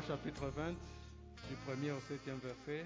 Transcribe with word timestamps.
est 0.00 0.14
écrit, 0.14 0.32
2 0.32 0.40
Rois 0.40 0.46
chapitre 0.46 0.46
20, 0.48 0.70
du 1.48 1.56
premier 1.66 1.90
au 1.90 2.00
septième 2.00 2.38
verset. 2.38 2.84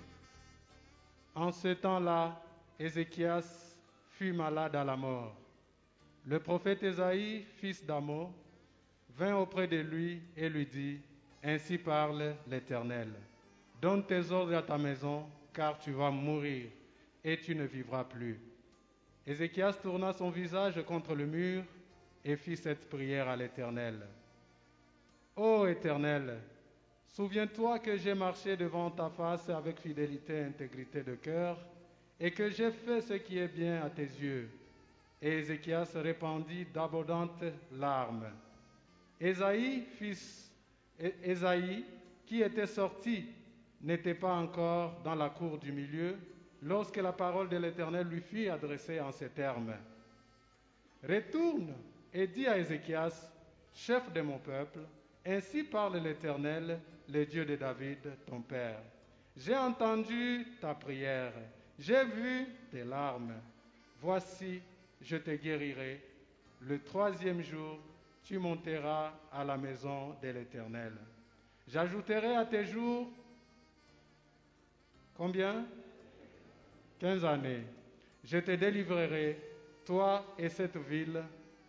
En 1.34 1.52
ce 1.52 1.68
temps-là, 1.68 2.40
Ézéchias 2.78 3.76
fut 4.10 4.32
malade 4.32 4.74
à 4.76 4.84
la 4.84 4.96
mort. 4.96 5.34
Le 6.26 6.38
prophète 6.38 6.82
Ésaïe, 6.82 7.44
fils 7.56 7.84
d'Amo, 7.84 8.32
vint 9.16 9.36
auprès 9.36 9.66
de 9.66 9.78
lui 9.78 10.22
et 10.36 10.48
lui 10.48 10.66
dit, 10.66 11.00
Ainsi 11.42 11.78
parle 11.78 12.34
l'Éternel. 12.48 13.12
Donne 13.80 14.04
tes 14.06 14.30
ordres 14.30 14.56
à 14.56 14.62
ta 14.62 14.78
maison, 14.78 15.26
car 15.52 15.78
tu 15.78 15.92
vas 15.92 16.10
mourir 16.10 16.68
et 17.22 17.38
tu 17.38 17.54
ne 17.54 17.64
vivras 17.64 18.04
plus. 18.04 18.40
Ézéchias 19.26 19.74
tourna 19.74 20.12
son 20.12 20.30
visage 20.30 20.82
contre 20.84 21.14
le 21.14 21.26
mur 21.26 21.64
et 22.24 22.36
fit 22.36 22.56
cette 22.56 22.88
prière 22.88 23.28
à 23.28 23.36
l'Éternel. 23.36 24.00
Ô 25.36 25.66
Éternel, 25.66 26.38
souviens-toi 27.14 27.78
que 27.78 27.96
j'ai 27.96 28.14
marché 28.14 28.56
devant 28.56 28.90
ta 28.90 29.08
face 29.08 29.48
avec 29.48 29.78
fidélité 29.78 30.34
et 30.34 30.44
intégrité 30.44 31.02
de 31.02 31.14
cœur, 31.14 31.56
et 32.18 32.30
que 32.32 32.50
j'ai 32.50 32.70
fait 32.70 33.00
ce 33.00 33.14
qui 33.14 33.38
est 33.38 33.48
bien 33.48 33.82
à 33.82 33.90
tes 33.90 34.02
yeux. 34.02 34.50
Et 35.22 35.38
Ézéchias 35.38 35.90
répandit 35.94 36.66
d'abondantes 36.66 37.44
larmes. 37.72 38.26
Ésaïe, 39.20 39.84
fils 39.96 40.50
Ésaïe, 41.22 41.84
qui 42.26 42.42
était 42.42 42.66
sorti, 42.66 43.26
n'était 43.80 44.14
pas 44.14 44.34
encore 44.34 45.00
dans 45.02 45.14
la 45.14 45.30
cour 45.30 45.58
du 45.58 45.72
milieu 45.72 46.16
lorsque 46.62 46.96
la 46.96 47.12
parole 47.12 47.48
de 47.48 47.56
l'Éternel 47.56 48.08
lui 48.08 48.20
fut 48.20 48.48
adressée 48.48 49.00
en 49.00 49.12
ces 49.12 49.28
termes. 49.28 49.74
Retourne 51.06 51.74
et 52.12 52.26
dis 52.26 52.46
à 52.46 52.58
Ézéchias, 52.58 53.30
chef 53.72 54.12
de 54.12 54.20
mon 54.20 54.38
peuple, 54.38 54.80
ainsi 55.26 55.64
parle 55.64 55.98
l'Éternel, 55.98 56.80
le 57.08 57.26
Dieu 57.26 57.44
de 57.44 57.56
David, 57.56 57.98
ton 58.26 58.40
père. 58.40 58.80
J'ai 59.36 59.56
entendu 59.56 60.46
ta 60.60 60.74
prière, 60.74 61.32
j'ai 61.78 62.04
vu 62.04 62.46
tes 62.70 62.84
larmes. 62.84 63.34
Voici, 64.00 64.60
je 65.00 65.16
te 65.16 65.30
guérirai. 65.32 66.00
Le 66.60 66.82
troisième 66.82 67.42
jour, 67.42 67.78
tu 68.22 68.38
monteras 68.38 69.12
à 69.32 69.44
la 69.44 69.56
maison 69.56 70.14
de 70.22 70.28
l'Éternel. 70.28 70.92
J'ajouterai 71.68 72.36
à 72.36 72.44
tes 72.44 72.64
jours 72.64 73.08
combien? 75.16 75.66
Quinze 76.98 77.24
années. 77.24 77.64
Je 78.22 78.38
te 78.38 78.52
délivrerai, 78.52 79.38
toi 79.84 80.24
et 80.38 80.48
cette 80.48 80.76
ville, 80.76 81.22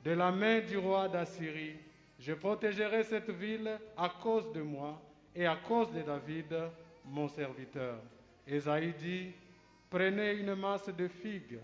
de 0.03 0.11
la 0.11 0.31
main 0.31 0.61
du 0.61 0.77
roi 0.77 1.09
d'Assyrie. 1.09 1.75
Je 2.19 2.33
protégerai 2.33 3.03
cette 3.03 3.29
ville 3.31 3.77
à 3.97 4.09
cause 4.21 4.51
de 4.53 4.61
moi 4.61 5.01
et 5.35 5.45
à 5.45 5.57
cause 5.57 5.91
de 5.91 6.01
David, 6.01 6.55
mon 7.03 7.27
serviteur. 7.27 7.99
Esaïe 8.47 8.93
dit, 8.93 9.31
prenez 9.89 10.33
une 10.33 10.55
masse 10.55 10.87
de 10.89 11.07
figues. 11.07 11.59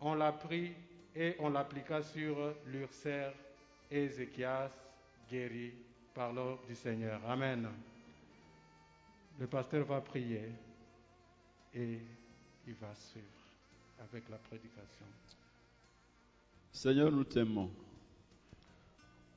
On 0.00 0.14
la 0.14 0.32
prit 0.32 0.72
et 1.14 1.34
on 1.40 1.50
l'appliqua 1.50 2.02
sur 2.02 2.54
l'urcère. 2.66 3.32
Ézéchias 3.90 4.70
guérit 5.30 5.72
par 6.14 6.32
l'ordre 6.32 6.64
du 6.66 6.74
Seigneur. 6.74 7.20
Amen. 7.26 7.68
Le 9.38 9.46
pasteur 9.46 9.84
va 9.84 10.00
prier 10.00 10.52
et 11.74 11.98
il 12.66 12.74
va 12.74 12.94
suivre 12.94 13.26
avec 14.00 14.28
la 14.28 14.38
prédication. 14.38 15.06
Seigneur, 16.72 17.10
nous 17.10 17.24
t'aimons. 17.24 17.70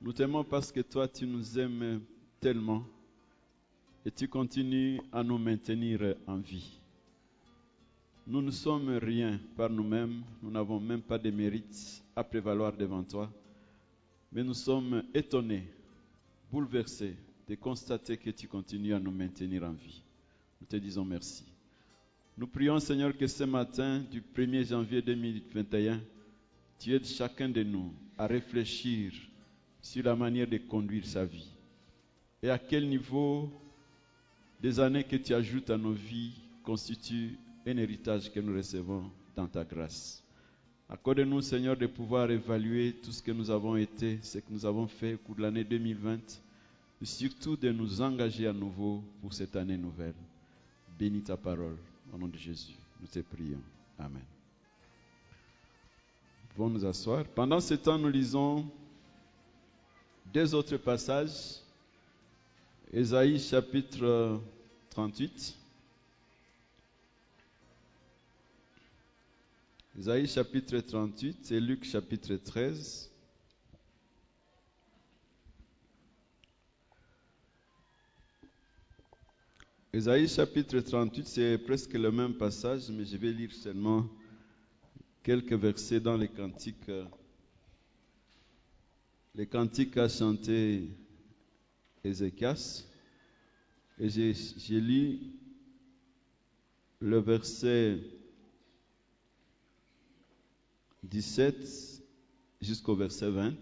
Nous 0.02 0.14
t'aimons 0.14 0.44
parce 0.44 0.72
que 0.72 0.82
toi, 0.82 1.08
tu 1.08 1.26
nous 1.26 1.58
aimes 1.60 2.02
tellement 2.40 2.84
et 4.08 4.12
tu 4.12 4.30
continues 4.30 5.02
à 5.12 5.22
nous 5.22 5.38
maintenir 5.38 6.16
en 6.28 6.38
vie. 6.38 6.80
Nous 8.26 8.42
ne 8.42 8.52
sommes 8.52 8.98
rien 9.02 9.38
par 9.58 9.70
nous-mêmes, 9.70 10.24
nous 10.42 10.50
n'avons 10.50 10.80
même 10.80 11.02
pas 11.02 11.18
de 11.18 11.30
mérites 11.30 12.02
à 12.16 12.24
prévaloir 12.24 12.72
devant 12.72 13.04
toi, 13.04 13.30
mais 14.32 14.46
nous 14.46 14.54
sommes 14.54 15.04
étonnés, 15.14 15.68
bouleversés 16.50 17.18
de 17.50 17.56
constater 17.56 18.16
que 18.16 18.30
tu 18.30 18.48
continues 18.48 18.94
à 18.94 19.00
nous 19.00 19.12
maintenir 19.12 19.64
en 19.64 19.74
vie. 19.74 20.02
Nous 20.62 20.68
te 20.68 20.78
disons 20.78 21.04
merci. 21.04 21.44
Nous 22.38 22.48
prions, 22.48 22.80
Seigneur, 22.80 23.16
que 23.18 23.28
ce 23.28 23.44
matin, 23.44 24.06
du 24.10 24.22
1er 24.22 24.70
janvier 24.70 25.02
2021, 25.02 26.00
tu 26.80 26.94
aides 26.94 27.06
chacun 27.06 27.50
de 27.50 27.62
nous 27.62 27.92
à 28.18 28.26
réfléchir 28.26 29.12
sur 29.82 30.06
la 30.06 30.16
manière 30.16 30.48
de 30.48 30.60
conduire 30.60 31.06
sa 31.06 31.26
vie 31.26 31.50
et 32.42 32.50
à 32.50 32.58
quel 32.58 32.88
niveau 32.88 33.52
des 34.62 34.80
années 34.80 35.04
que 35.04 35.16
tu 35.16 35.34
ajoutes 35.34 35.70
à 35.70 35.78
nos 35.78 35.94
vies 35.94 36.34
constituent 36.64 37.38
un 37.66 37.78
héritage 37.78 38.32
que 38.32 38.40
nous 38.40 38.56
recevons 38.56 39.12
dans 39.36 39.48
ta 39.48 39.64
grâce. 39.64 40.24
Accorde-nous, 40.90 41.42
Seigneur, 41.42 41.76
de 41.76 41.86
pouvoir 41.86 42.32
évaluer 42.32 42.94
tout 43.04 43.12
ce 43.12 43.22
que 43.22 43.32
nous 43.32 43.52
avons 43.52 43.76
été, 43.76 44.20
ce 44.22 44.38
que 44.40 44.50
nous 44.50 44.66
avons 44.66 44.88
fait 44.88 45.16
au 45.16 45.18
cours 45.18 45.36
de 45.36 45.42
l'année 45.42 45.66
2020, 45.66 46.20
et 47.02 47.06
surtout 47.06 47.58
de 47.58 47.72
nous 47.72 48.02
engager 48.02 48.48
à 48.48 48.54
nouveau 48.54 49.04
pour 49.22 49.34
cette 49.34 49.56
année 49.58 49.78
nouvelle. 49.78 50.16
Bénis 50.98 51.22
ta 51.24 51.36
parole. 51.38 51.78
Au 52.14 52.18
nom 52.18 52.28
de 52.28 52.38
Jésus, 52.38 52.74
nous 53.02 53.08
te 53.08 53.20
prions. 53.20 53.62
Amen. 54.00 54.24
Pouvons 56.56 56.70
nous 56.70 56.86
asseoir. 56.86 57.26
Pendant 57.26 57.60
ce 57.60 57.74
temps, 57.74 58.00
nous 58.00 58.10
lisons 58.10 58.66
deux 60.34 60.56
autres 60.56 60.78
passages. 60.78 61.60
Ésaïe 62.94 63.38
chapitre 63.38 64.40
38. 64.92 65.58
Ésaïe 70.00 70.26
chapitre 70.26 70.80
38 70.80 71.52
et 71.52 71.60
Luc 71.60 71.84
chapitre 71.84 72.36
13. 72.36 73.12
Ésaïe 79.92 80.30
chapitre 80.30 80.80
38, 80.80 81.28
c'est 81.28 81.58
presque 81.58 81.92
le 81.92 82.10
même 82.10 82.36
passage, 82.36 82.90
mais 82.90 83.04
je 83.04 83.18
vais 83.18 83.34
lire 83.34 83.52
seulement 83.52 84.08
quelques 85.24 85.52
versets 85.52 86.00
dans 86.00 86.16
les 86.16 86.30
cantiques. 86.30 86.90
Les 89.36 89.46
cantiques 89.46 89.98
à 89.98 90.08
chanter 90.08 90.88
Ézéchias. 92.08 92.84
Et 94.00 94.10
j'ai 94.10 94.80
lu 94.80 95.20
le 97.00 97.20
verset 97.20 98.00
17 101.04 102.04
jusqu'au 102.62 102.96
verset 102.96 103.30
20. 103.30 103.54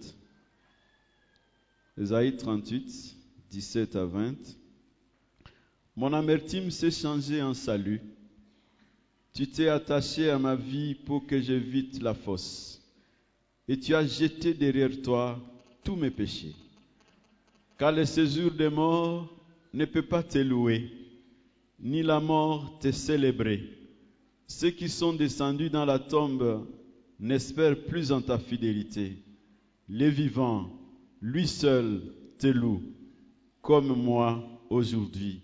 Ésaïe 1.98 2.36
38, 2.36 3.16
17 3.52 3.96
à 3.96 4.06
20. 4.06 4.36
Mon 5.96 6.12
amertume 6.12 6.72
s'est 6.72 6.92
changée 6.92 7.42
en 7.42 7.54
salut. 7.54 8.02
Tu 9.34 9.48
t'es 9.48 9.70
attaché 9.70 10.30
à 10.30 10.40
ma 10.40 10.56
vie 10.56 10.96
pour 10.96 11.26
que 11.26 11.40
j'évite 11.40 12.02
la 12.02 12.14
fosse. 12.14 12.82
Et 13.68 13.80
tu 13.80 13.96
as 13.96 14.06
jeté 14.06 14.54
derrière 14.54 15.02
toi 15.02 15.40
tous 15.84 15.96
mes 15.96 16.12
péchés. 16.12 16.56
Car 17.78 17.92
le 17.92 18.06
séjour 18.06 18.52
des 18.52 18.70
morts 18.70 19.30
ne 19.74 19.86
peut 19.86 20.06
pas 20.06 20.24
te 20.24 20.38
louer, 20.38 20.90
ni 21.80 22.04
la 22.04 22.20
mort 22.20 22.80
te 22.80 22.92
célébrer. 22.92 23.70
Ceux 24.48 24.70
qui 24.70 24.88
sont 24.88 25.14
descendus 25.14 25.70
dans 25.70 25.86
la 25.86 26.00
tombe 26.00 26.68
n'espèrent 27.20 27.86
plus 27.86 28.12
en 28.12 28.22
ta 28.22 28.38
fidélité. 28.38 29.18
Les 29.90 30.10
vivants, 30.10 30.70
lui 31.22 31.48
seul, 31.48 32.02
te 32.40 32.48
loue, 32.48 32.82
comme 33.62 33.94
moi 34.02 34.48
aujourd'hui. 34.70 35.42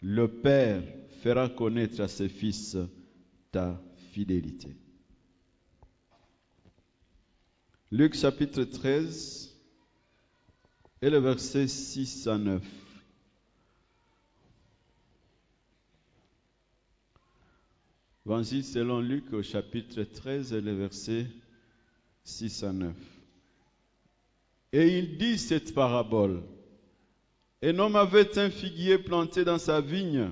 Le 0.00 0.28
Père 0.28 0.82
fera 1.22 1.48
connaître 1.48 2.00
à 2.00 2.08
ses 2.08 2.28
fils 2.28 2.76
ta 3.50 3.82
fidélité. 4.12 4.76
Luc 7.90 8.14
chapitre 8.14 8.64
13 8.64 9.53
et 11.04 11.10
le 11.10 11.18
verset 11.18 11.68
6 11.68 12.28
à 12.28 12.38
9. 12.38 12.62
Évangile 18.24 18.64
selon 18.64 19.00
Luc 19.00 19.30
au 19.34 19.42
chapitre 19.42 20.02
13 20.02 20.54
et 20.54 20.62
le 20.62 20.72
verset 20.72 21.26
6 22.22 22.62
à 22.62 22.72
9. 22.72 22.94
Et 24.72 24.98
il 24.98 25.18
dit 25.18 25.36
cette 25.36 25.74
parabole. 25.74 26.42
Un 27.62 27.78
homme 27.80 27.96
avait 27.96 28.38
un 28.38 28.48
figuier 28.48 28.96
planté 28.96 29.44
dans 29.44 29.58
sa 29.58 29.82
vigne. 29.82 30.30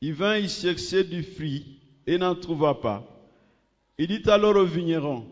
Il 0.00 0.14
vint 0.14 0.38
y 0.38 0.48
chercher 0.48 1.04
du 1.04 1.22
fruit 1.22 1.78
et 2.06 2.16
n'en 2.16 2.34
trouva 2.34 2.76
pas. 2.76 3.06
Il 3.98 4.06
dit 4.06 4.30
alors 4.30 4.56
au 4.56 4.64
vigneron, 4.64 5.26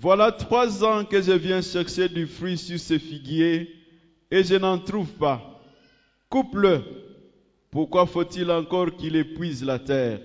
voilà 0.00 0.32
trois 0.32 0.82
ans 0.82 1.04
que 1.04 1.20
je 1.20 1.32
viens 1.32 1.60
chercher 1.60 2.08
du 2.08 2.26
fruit 2.26 2.56
sur 2.56 2.80
ce 2.80 2.96
figuier 2.98 3.68
et 4.30 4.42
je 4.42 4.54
n'en 4.54 4.78
trouve 4.78 5.12
pas. 5.12 5.60
Coupe-le. 6.30 6.82
Pourquoi 7.70 8.06
faut-il 8.06 8.50
encore 8.50 8.96
qu'il 8.96 9.14
épuise 9.14 9.62
la 9.62 9.78
terre? 9.78 10.22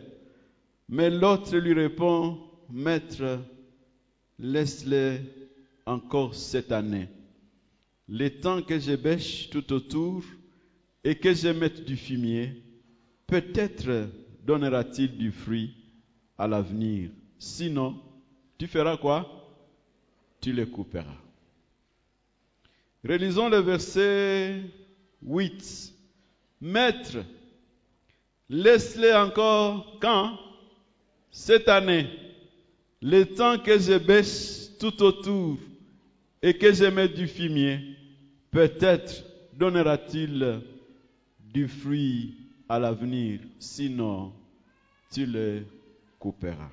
Mais 0.87 1.09
l'autre 1.09 1.57
lui 1.57 1.73
répond, 1.73 2.39
Maître, 2.69 3.39
laisse-les 4.39 5.19
encore 5.85 6.33
cette 6.35 6.71
année. 6.71 7.09
Le 8.07 8.29
temps 8.29 8.61
que 8.61 8.79
je 8.79 8.95
bêche 8.95 9.49
tout 9.49 9.73
autour 9.73 10.23
et 11.03 11.15
que 11.15 11.33
je 11.33 11.49
mette 11.49 11.83
du 11.83 11.97
fumier, 11.97 12.63
peut-être 13.27 14.07
donnera-t-il 14.41 15.17
du 15.17 15.31
fruit 15.33 15.75
à 16.37 16.47
l'avenir. 16.47 17.09
Sinon, 17.37 17.99
tu 18.57 18.67
feras 18.67 18.95
quoi? 18.95 19.44
Tu 20.45 20.53
les 20.53 20.67
couperas. 20.67 21.17
Relisons 23.03 23.49
le 23.49 23.57
verset 23.61 24.61
8. 25.23 25.91
Maître, 26.61 27.17
laisse-les 28.47 29.13
encore 29.13 29.97
quand? 29.99 30.37
Cette 31.31 31.67
année. 31.67 32.07
Le 33.01 33.23
temps 33.23 33.57
que 33.57 33.79
je 33.79 33.97
baisse 33.97 34.71
tout 34.79 35.01
autour 35.01 35.57
et 36.43 36.55
que 36.55 36.71
je 36.71 36.85
mette 36.85 37.15
du 37.15 37.27
fumier, 37.27 37.79
peut-être 38.51 39.25
donnera-t-il 39.53 40.61
du 41.39 41.67
fruit 41.67 42.35
à 42.69 42.77
l'avenir. 42.77 43.39
Sinon, 43.57 44.31
tu 45.11 45.25
les 45.25 45.63
couperas. 46.19 46.69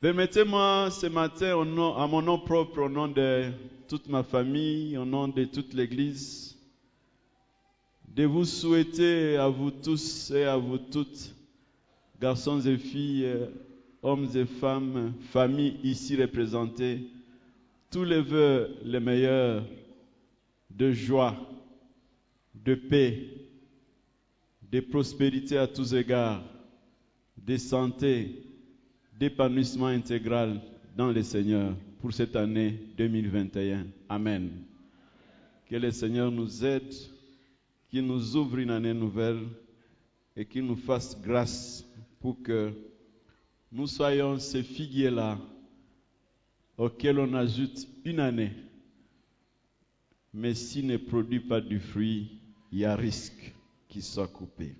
Permettez-moi 0.00 0.88
ce 0.90 1.08
matin, 1.08 1.60
à 1.60 2.06
mon 2.06 2.22
nom 2.22 2.38
propre, 2.38 2.80
au 2.80 2.88
nom 2.88 3.06
de 3.06 3.50
toute 3.86 4.08
ma 4.08 4.22
famille, 4.22 4.96
au 4.96 5.04
nom 5.04 5.28
de 5.28 5.44
toute 5.44 5.74
l'Église, 5.74 6.56
de 8.08 8.24
vous 8.24 8.46
souhaiter 8.46 9.36
à 9.36 9.48
vous 9.48 9.70
tous 9.70 10.30
et 10.30 10.44
à 10.44 10.56
vous 10.56 10.78
toutes, 10.78 11.34
garçons 12.18 12.62
et 12.62 12.78
filles, 12.78 13.28
hommes 14.02 14.26
et 14.34 14.46
femmes, 14.46 15.12
familles 15.32 15.76
ici 15.82 16.16
représentées, 16.16 17.00
tous 17.90 18.04
les 18.04 18.22
vœux 18.22 18.70
les 18.82 19.00
meilleurs 19.00 19.66
de 20.70 20.92
joie, 20.92 21.36
de 22.54 22.74
paix, 22.74 23.28
de 24.72 24.80
prospérité 24.80 25.58
à 25.58 25.66
tous 25.66 25.92
égards, 25.92 26.42
de 27.36 27.58
santé, 27.58 28.49
d'épanouissement 29.20 29.88
intégral 29.88 30.62
dans 30.96 31.12
le 31.12 31.22
Seigneur 31.22 31.76
pour 32.00 32.10
cette 32.10 32.34
année 32.36 32.80
2021. 32.96 33.86
Amen. 34.08 34.50
Que 35.68 35.76
le 35.76 35.90
Seigneur 35.90 36.32
nous 36.32 36.64
aide, 36.64 36.94
qu'il 37.90 38.06
nous 38.06 38.34
ouvre 38.34 38.56
une 38.56 38.70
année 38.70 38.94
nouvelle 38.94 39.42
et 40.34 40.46
qu'il 40.46 40.64
nous 40.64 40.76
fasse 40.76 41.20
grâce 41.20 41.84
pour 42.18 42.42
que 42.42 42.72
nous 43.70 43.86
soyons 43.86 44.38
ces 44.38 44.62
figuiers-là 44.62 45.38
auxquels 46.78 47.18
on 47.18 47.34
ajoute 47.34 47.86
une 48.06 48.20
année. 48.20 48.52
Mais 50.32 50.54
s'il 50.54 50.86
ne 50.86 50.96
produit 50.96 51.40
pas 51.40 51.60
du 51.60 51.78
fruit, 51.78 52.40
il 52.72 52.78
y 52.78 52.84
a 52.86 52.96
risque 52.96 53.54
qu'il 53.86 54.02
soit 54.02 54.28
coupé. 54.28 54.74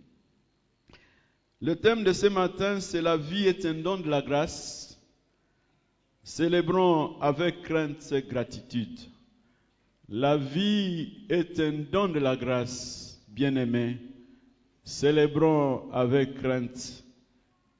Le 1.62 1.76
thème 1.76 2.04
de 2.04 2.12
ce 2.14 2.26
matin, 2.26 2.80
c'est 2.80 3.02
la 3.02 3.18
vie 3.18 3.46
est 3.46 3.66
un 3.66 3.74
don 3.74 3.98
de 3.98 4.08
la 4.08 4.22
grâce. 4.22 4.98
Célébrons 6.22 7.20
avec 7.20 7.62
crainte 7.62 8.10
et 8.12 8.22
gratitude. 8.22 8.98
La 10.08 10.38
vie 10.38 11.26
est 11.28 11.60
un 11.60 11.84
don 11.92 12.08
de 12.08 12.18
la 12.18 12.34
grâce, 12.34 13.20
bien-aimés. 13.28 13.98
Célébrons 14.84 15.90
avec 15.92 16.34
crainte 16.40 17.04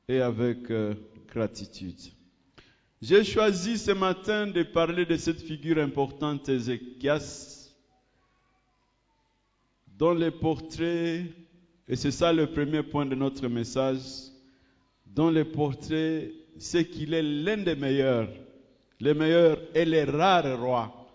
et 0.09 0.21
avec 0.21 0.71
euh, 0.71 0.95
gratitude. 1.29 1.99
J'ai 3.01 3.25
choisi 3.25 3.79
ce 3.79 3.93
matin 3.93 4.47
de 4.47 4.63
parler 4.63 5.07
de 5.07 5.17
cette 5.17 5.41
figure 5.41 5.79
importante, 5.79 6.51
Ézéchias, 6.51 7.71
dont 9.97 10.13
les 10.13 10.31
portraits 10.31 11.25
et 11.91 11.97
c'est 11.97 12.13
ça 12.13 12.33
le 12.33 12.47
premier 12.47 12.85
point 12.85 13.05
de 13.05 13.17
notre 13.17 13.49
message. 13.49 13.99
Dans 15.05 15.29
le 15.29 15.45
portrait, 15.45 16.31
c'est 16.57 16.85
qu'il 16.85 17.13
est 17.15 17.23
l'un 17.23 17.57
des 17.57 17.75
meilleurs, 17.75 18.29
les 19.01 19.13
meilleurs 19.13 19.59
et 19.75 19.85
les 19.85 20.05
rares 20.05 20.61
rois 20.61 21.09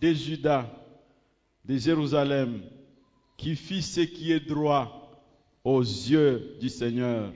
de 0.00 0.12
Juda, 0.12 0.68
de 1.64 1.76
Jérusalem, 1.76 2.60
qui 3.36 3.54
fit 3.54 3.82
ce 3.82 4.00
qui 4.00 4.32
est 4.32 4.48
droit 4.48 5.22
aux 5.62 5.80
yeux 5.80 6.56
du 6.60 6.68
Seigneur. 6.68 7.32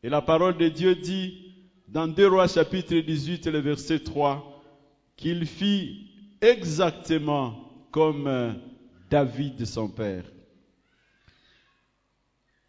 Et 0.00 0.08
la 0.08 0.22
parole 0.22 0.56
de 0.56 0.68
Dieu 0.68 0.94
dit 0.94 1.54
dans 1.88 2.06
2 2.06 2.28
Rois 2.28 2.46
chapitre 2.46 2.94
18 2.94 3.48
et 3.48 3.50
le 3.50 3.58
verset 3.58 3.98
3 3.98 4.62
qu'il 5.16 5.44
fit 5.44 6.06
exactement 6.40 7.58
comme 7.90 8.28
euh, 8.28 8.52
David 9.10 9.64
son 9.64 9.88
père. 9.88 10.22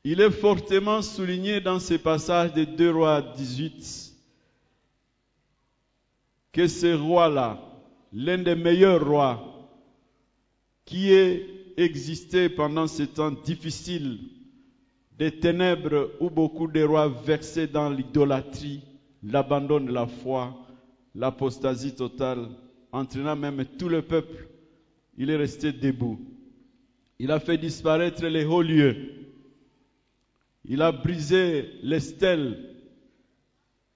Il 0.04 0.22
est 0.22 0.32
fortement 0.32 1.02
souligné 1.02 1.60
dans 1.60 1.80
ce 1.80 1.96
passage 1.96 2.54
de 2.54 2.64
2 2.64 2.92
rois 2.92 3.22
18 3.22 4.14
que 6.54 6.68
ce 6.68 6.96
roi-là, 6.96 7.62
l'un 8.14 8.40
des 8.40 8.56
meilleurs 8.56 9.06
rois 9.06 9.70
qui 10.86 11.12
ait 11.12 11.46
existé 11.78 12.50
pendant 12.50 12.88
ce 12.88 13.04
temps 13.04 13.30
difficile 13.32 14.20
des 15.18 15.40
ténèbres 15.40 16.12
où 16.20 16.30
beaucoup 16.30 16.68
de 16.68 16.84
rois 16.84 17.10
versés 17.10 17.68
dans 17.68 17.90
l'idolâtrie, 17.90 18.82
l'abandon 19.24 19.80
de 19.80 19.92
la 19.92 20.08
foi, 20.08 20.66
l'apostasie 21.14 21.96
totale, 21.96 22.50
entraînant 22.92 23.36
même 23.36 23.66
tout 23.78 23.90
le 23.90 24.02
peuple, 24.02 24.48
il 25.18 25.30
est 25.30 25.36
resté 25.36 25.72
debout. 25.72 26.20
Il 27.20 27.32
a 27.32 27.40
fait 27.40 27.58
disparaître 27.58 28.26
les 28.26 28.46
hauts 28.46 28.62
lieux. 28.62 28.96
Il 30.68 30.82
a 30.82 30.92
brisé 30.92 31.70
les 31.82 32.02
stèles. 32.02 32.76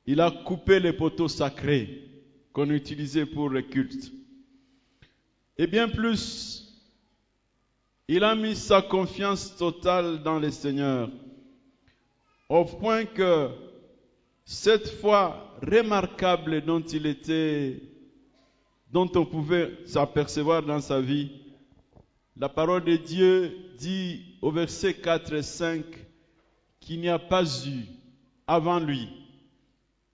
Il 0.05 0.21
a 0.21 0.31
coupé 0.31 0.79
les 0.79 0.93
poteaux 0.93 1.27
sacrés 1.27 2.01
qu'on 2.53 2.69
utilisait 2.69 3.25
pour 3.25 3.49
le 3.49 3.61
culte. 3.61 4.11
Et 5.57 5.67
bien 5.67 5.89
plus, 5.89 6.61
il 8.07 8.23
a 8.23 8.35
mis 8.35 8.55
sa 8.55 8.81
confiance 8.81 9.55
totale 9.55 10.23
dans 10.23 10.39
le 10.39 10.49
Seigneur, 10.49 11.09
au 12.49 12.65
point 12.65 13.05
que 13.05 13.49
cette 14.43 14.87
foi 14.99 15.55
remarquable 15.61 16.61
dont 16.61 16.81
il 16.81 17.05
était, 17.05 17.81
dont 18.91 19.09
on 19.15 19.25
pouvait 19.25 19.77
s'apercevoir 19.85 20.63
dans 20.63 20.81
sa 20.81 20.99
vie, 20.99 21.31
la 22.35 22.49
parole 22.49 22.83
de 22.83 22.95
Dieu 22.95 23.55
dit 23.77 24.35
au 24.41 24.51
verset 24.51 24.95
4 24.95 25.33
et 25.33 25.43
5 25.43 25.85
qu'il 26.81 26.99
n'y 26.99 27.09
a 27.09 27.19
pas 27.19 27.45
eu 27.67 27.85
avant 28.47 28.79
lui, 28.79 29.07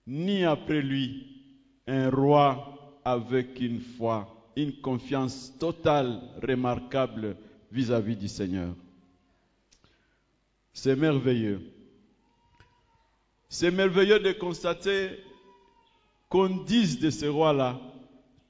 ni 0.06 0.44
après 0.44 0.80
lui, 0.80 1.26
un 1.88 2.10
roi 2.10 3.00
avec 3.04 3.60
une 3.60 3.80
foi, 3.80 4.52
une 4.54 4.80
confiance 4.80 5.52
totale, 5.58 6.20
remarquable 6.42 7.36
vis-à-vis 7.72 8.16
du 8.16 8.28
Seigneur. 8.28 8.74
C'est 10.72 10.94
merveilleux. 10.96 11.60
C'est 13.48 13.70
merveilleux 13.70 14.20
de 14.20 14.32
constater 14.32 15.18
qu'on 16.28 16.64
dise 16.64 17.00
de 17.00 17.10
ce 17.10 17.26
roi-là 17.26 17.80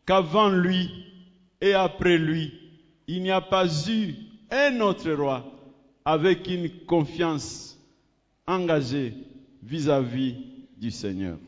qu'avant 0.04 0.50
lui 0.50 0.90
et 1.60 1.74
après 1.74 2.18
lui, 2.18 2.52
il 3.06 3.22
n'y 3.22 3.30
a 3.30 3.40
pas 3.40 3.66
eu 3.88 4.14
un 4.50 4.80
autre 4.80 5.10
roi 5.12 5.44
avec 6.04 6.48
une 6.48 6.84
confiance 6.84 7.77
engagée 8.48 9.14
vis-à-vis 9.62 10.34
du 10.76 10.90
Seigneur. 10.90 11.38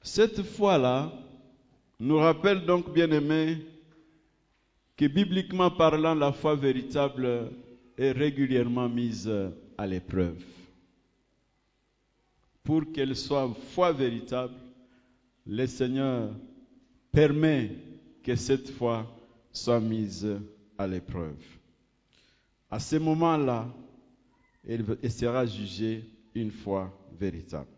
Cette 0.00 0.42
foi-là 0.42 1.12
nous 1.98 2.16
rappelle 2.16 2.64
donc, 2.64 2.92
bien 2.92 3.10
aimés, 3.10 3.58
que 4.96 5.06
bibliquement 5.06 5.70
parlant, 5.70 6.14
la 6.14 6.32
foi 6.32 6.54
véritable 6.54 7.50
est 7.98 8.12
régulièrement 8.12 8.88
mise 8.88 9.30
à 9.76 9.86
l'épreuve. 9.86 10.42
Pour 12.62 12.92
qu'elle 12.92 13.16
soit 13.16 13.52
foi 13.74 13.92
véritable, 13.92 14.54
le 15.46 15.66
Seigneur 15.66 16.30
permet 17.10 17.72
que 18.22 18.36
cette 18.36 18.70
foi 18.70 19.06
soit 19.52 19.80
mise 19.80 20.26
à 20.78 20.86
l'épreuve. 20.86 21.61
À 22.72 22.80
ce 22.80 22.96
moment-là, 22.96 23.68
elle 24.66 24.82
sera 25.10 25.44
jugée 25.44 26.06
une 26.34 26.50
foi 26.50 26.90
véritable. 27.20 27.68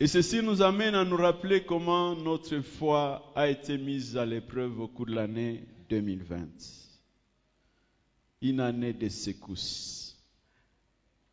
Et 0.00 0.06
ceci 0.06 0.42
nous 0.42 0.62
amène 0.62 0.94
à 0.94 1.04
nous 1.04 1.18
rappeler 1.18 1.66
comment 1.66 2.16
notre 2.16 2.60
foi 2.60 3.30
a 3.36 3.50
été 3.50 3.76
mise 3.76 4.16
à 4.16 4.24
l'épreuve 4.24 4.80
au 4.80 4.88
cours 4.88 5.04
de 5.04 5.14
l'année 5.14 5.62
2020. 5.90 6.48
Une 8.40 8.60
année 8.60 8.94
de 8.94 9.10
secousses, 9.10 10.16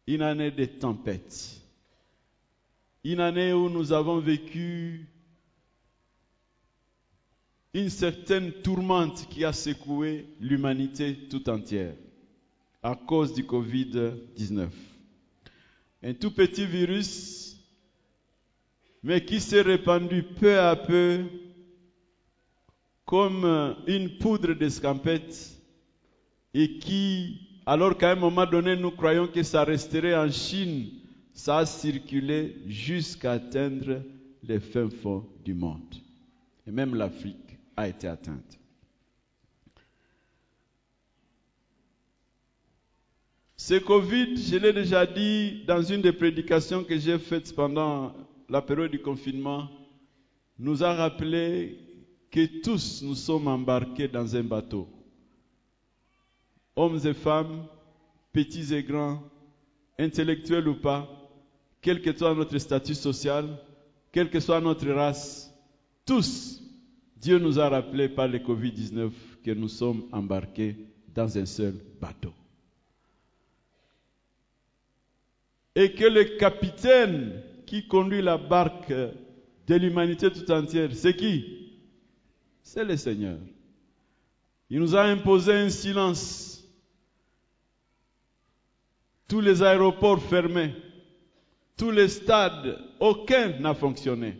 une 0.07 0.23
année 0.23 0.51
de 0.51 0.65
tempêtes, 0.65 1.61
une 3.05 3.21
année 3.21 3.53
où 3.53 3.69
nous 3.69 3.93
avons 3.93 4.19
vécu 4.19 5.07
une 7.73 7.89
certaine 7.89 8.51
tourmente 8.51 9.27
qui 9.29 9.45
a 9.45 9.53
secoué 9.53 10.25
l'humanité 10.39 11.15
tout 11.29 11.49
entière 11.49 11.95
à 12.83 12.95
cause 12.95 13.33
du 13.33 13.43
Covid-19. 13.43 14.67
Un 16.03 16.13
tout 16.13 16.31
petit 16.31 16.65
virus, 16.65 17.57
mais 19.03 19.23
qui 19.23 19.39
s'est 19.39 19.61
répandu 19.61 20.23
peu 20.23 20.59
à 20.59 20.75
peu 20.75 21.25
comme 23.05 23.75
une 23.87 24.17
poudre 24.17 24.53
d'escampette 24.53 25.61
et 26.53 26.77
qui, 26.79 27.61
alors 27.65 27.97
qu'à 27.97 28.11
un 28.11 28.15
moment 28.15 28.45
donné 28.45 28.75
nous 28.75 28.91
croyons 28.91 29.27
que 29.27 29.43
ça 29.43 29.63
resterait 29.63 30.15
en 30.15 30.29
Chine, 30.29 30.89
ça 31.33 31.59
a 31.59 31.65
circulé 31.65 32.57
jusqu'à 32.67 33.33
atteindre 33.33 34.01
les 34.43 34.59
fins 34.59 34.89
fonds 34.89 35.25
du 35.45 35.53
monde. 35.53 35.95
Et 36.67 36.71
même 36.71 36.95
l'Afrique 36.95 37.50
été 37.87 38.07
atteinte. 38.07 38.59
Ce 43.57 43.75
Covid, 43.75 44.37
je 44.37 44.57
l'ai 44.57 44.73
déjà 44.73 45.05
dit 45.05 45.63
dans 45.65 45.83
une 45.83 46.01
des 46.01 46.13
prédications 46.13 46.83
que 46.83 46.97
j'ai 46.97 47.19
faites 47.19 47.55
pendant 47.55 48.13
la 48.49 48.61
période 48.61 48.91
du 48.91 48.99
confinement, 48.99 49.69
nous 50.57 50.83
a 50.83 50.93
rappelé 50.93 51.77
que 52.31 52.61
tous 52.61 53.01
nous 53.03 53.15
sommes 53.15 53.47
embarqués 53.47 54.07
dans 54.07 54.35
un 54.35 54.43
bateau. 54.43 54.87
Hommes 56.75 56.99
et 57.05 57.13
femmes, 57.13 57.65
petits 58.33 58.73
et 58.73 58.83
grands, 58.83 59.21
intellectuels 59.99 60.67
ou 60.67 60.75
pas, 60.75 61.07
quel 61.81 62.01
que 62.01 62.15
soit 62.17 62.33
notre 62.33 62.57
statut 62.57 62.95
social, 62.95 63.45
quelle 64.11 64.29
que 64.29 64.39
soit 64.39 64.59
notre 64.59 64.89
race, 64.89 65.53
tous, 66.05 66.61
Dieu 67.21 67.37
nous 67.37 67.59
a 67.59 67.69
rappelé 67.69 68.09
par 68.09 68.27
le 68.27 68.39
Covid-19 68.39 69.11
que 69.43 69.51
nous 69.51 69.67
sommes 69.67 70.05
embarqués 70.11 70.75
dans 71.13 71.37
un 71.37 71.45
seul 71.45 71.75
bateau. 72.01 72.33
Et 75.75 75.93
que 75.93 76.05
le 76.05 76.37
capitaine 76.37 77.43
qui 77.67 77.87
conduit 77.87 78.23
la 78.23 78.39
barque 78.39 78.91
de 78.91 79.75
l'humanité 79.75 80.31
tout 80.31 80.51
entière, 80.51 80.89
c'est 80.95 81.15
qui? 81.15 81.69
C'est 82.63 82.83
le 82.83 82.97
Seigneur. 82.97 83.37
Il 84.71 84.79
nous 84.79 84.95
a 84.95 85.03
imposé 85.03 85.53
un 85.53 85.69
silence. 85.69 86.67
Tous 89.27 89.41
les 89.41 89.61
aéroports 89.61 90.23
fermés, 90.23 90.73
tous 91.77 91.91
les 91.91 92.07
stades, 92.07 92.79
aucun 92.99 93.59
n'a 93.59 93.75
fonctionné. 93.75 94.35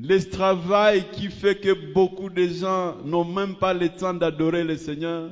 Le 0.00 0.20
travail 0.30 1.10
qui 1.10 1.28
fait 1.28 1.58
que 1.58 1.92
beaucoup 1.92 2.30
de 2.30 2.46
gens 2.46 3.02
n'ont 3.02 3.24
même 3.24 3.56
pas 3.56 3.74
le 3.74 3.88
temps 3.88 4.14
d'adorer 4.14 4.62
le 4.62 4.76
Seigneur, 4.76 5.28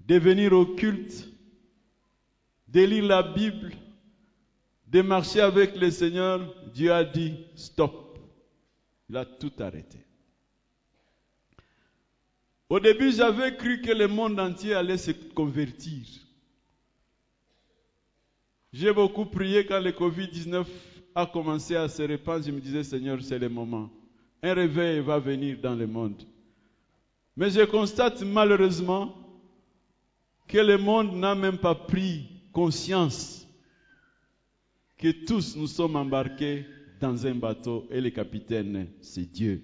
de 0.00 0.18
venir 0.18 0.52
au 0.52 0.66
culte, 0.66 1.28
de 2.66 2.80
lire 2.80 3.04
la 3.04 3.22
Bible, 3.22 3.72
de 4.88 5.02
marcher 5.02 5.40
avec 5.40 5.76
le 5.76 5.92
Seigneur, 5.92 6.52
Dieu 6.74 6.92
a 6.92 7.04
dit 7.04 7.36
stop. 7.54 8.18
Il 9.08 9.16
a 9.16 9.24
tout 9.24 9.52
arrêté. 9.60 9.98
Au 12.68 12.80
début, 12.80 13.12
j'avais 13.12 13.56
cru 13.56 13.80
que 13.82 13.92
le 13.92 14.08
monde 14.08 14.40
entier 14.40 14.74
allait 14.74 14.98
se 14.98 15.12
convertir. 15.12 16.04
J'ai 18.72 18.92
beaucoup 18.92 19.26
prié 19.26 19.64
quand 19.64 19.78
le 19.78 19.92
Covid-19 19.92 20.66
a 21.16 21.24
commencé 21.24 21.74
à 21.74 21.88
se 21.88 22.02
répandre. 22.02 22.44
Je 22.44 22.50
me 22.50 22.60
disais, 22.60 22.84
Seigneur, 22.84 23.18
c'est 23.22 23.38
le 23.38 23.48
moment. 23.48 23.90
Un 24.42 24.52
réveil 24.52 25.00
va 25.00 25.18
venir 25.18 25.58
dans 25.58 25.74
le 25.74 25.86
monde. 25.86 26.22
Mais 27.34 27.48
je 27.50 27.62
constate 27.62 28.22
malheureusement 28.22 29.14
que 30.46 30.58
le 30.58 30.76
monde 30.76 31.16
n'a 31.16 31.34
même 31.34 31.56
pas 31.56 31.74
pris 31.74 32.28
conscience 32.52 33.48
que 34.98 35.10
tous 35.24 35.56
nous 35.56 35.66
sommes 35.66 35.96
embarqués 35.96 36.66
dans 37.00 37.26
un 37.26 37.34
bateau 37.34 37.86
et 37.90 38.00
le 38.00 38.10
capitaine, 38.10 38.88
c'est 39.00 39.30
Dieu. 39.30 39.62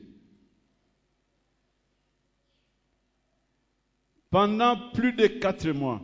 Pendant 4.30 4.90
plus 4.92 5.12
de 5.12 5.26
quatre 5.26 5.68
mois, 5.70 6.02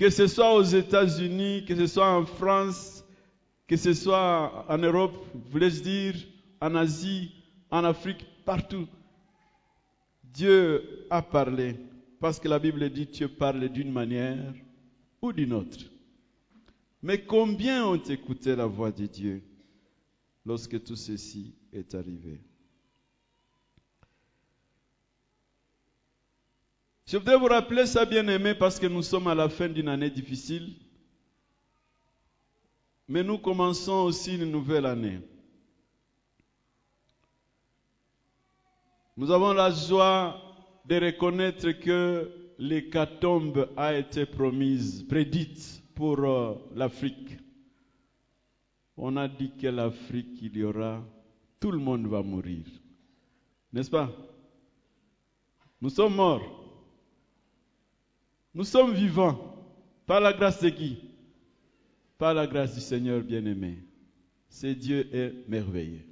que 0.00 0.08
ce 0.08 0.26
soit 0.26 0.54
aux 0.54 0.62
États-Unis, 0.62 1.66
que 1.68 1.76
ce 1.76 1.86
soit 1.86 2.10
en 2.10 2.24
France, 2.24 3.04
que 3.68 3.76
ce 3.76 3.92
soit 3.92 4.64
en 4.66 4.78
Europe, 4.78 5.14
voulais-je 5.50 5.82
dire, 5.82 6.14
en 6.58 6.74
Asie, 6.74 7.30
en 7.70 7.84
Afrique, 7.84 8.24
partout, 8.46 8.88
Dieu 10.24 11.06
a 11.10 11.20
parlé. 11.20 11.76
Parce 12.18 12.40
que 12.40 12.48
la 12.48 12.58
Bible 12.58 12.88
dit 12.88 13.04
Dieu 13.04 13.28
parle 13.28 13.68
d'une 13.68 13.92
manière 13.92 14.54
ou 15.20 15.34
d'une 15.34 15.52
autre. 15.52 15.78
Mais 17.02 17.20
combien 17.20 17.86
ont 17.86 18.02
écouté 18.02 18.56
la 18.56 18.64
voix 18.64 18.92
de 18.92 19.04
Dieu 19.04 19.42
lorsque 20.46 20.82
tout 20.82 20.96
ceci 20.96 21.52
est 21.74 21.94
arrivé? 21.94 22.40
Je 27.06 27.16
voudrais 27.16 27.36
vous 27.36 27.46
rappeler 27.46 27.86
ça, 27.86 28.04
bien 28.04 28.26
aimé, 28.28 28.54
parce 28.54 28.78
que 28.78 28.86
nous 28.86 29.02
sommes 29.02 29.26
à 29.26 29.34
la 29.34 29.48
fin 29.48 29.68
d'une 29.68 29.88
année 29.88 30.10
difficile. 30.10 30.74
Mais 33.08 33.24
nous 33.24 33.38
commençons 33.38 34.04
aussi 34.04 34.36
une 34.36 34.50
nouvelle 34.50 34.86
année. 34.86 35.20
Nous 39.16 39.30
avons 39.30 39.52
la 39.52 39.70
joie 39.70 40.40
de 40.84 40.96
reconnaître 41.04 41.72
que 41.72 42.30
l'hécatombe 42.58 43.68
a 43.76 43.94
été 43.94 44.26
promise, 44.26 45.02
prédite 45.02 45.82
pour 45.94 46.20
euh, 46.20 46.54
l'Afrique. 46.74 47.36
On 48.96 49.16
a 49.16 49.26
dit 49.28 49.50
que 49.60 49.66
l'Afrique, 49.66 50.38
il 50.42 50.56
y 50.56 50.62
aura, 50.62 51.02
tout 51.58 51.70
le 51.70 51.78
monde 51.78 52.06
va 52.06 52.22
mourir. 52.22 52.64
N'est-ce 53.72 53.90
pas? 53.90 54.10
Nous 55.80 55.90
sommes 55.90 56.14
morts. 56.14 56.59
Nous 58.54 58.64
sommes 58.64 58.94
vivants 58.94 59.56
par 60.06 60.20
la 60.20 60.32
grâce 60.32 60.60
de 60.62 60.70
qui? 60.70 60.98
Par 62.18 62.34
la 62.34 62.46
grâce 62.46 62.74
du 62.74 62.80
Seigneur 62.80 63.20
bien-aimé. 63.20 63.78
C'est 64.48 64.74
Dieu 64.74 65.08
est 65.14 65.48
merveilleux. 65.48 66.04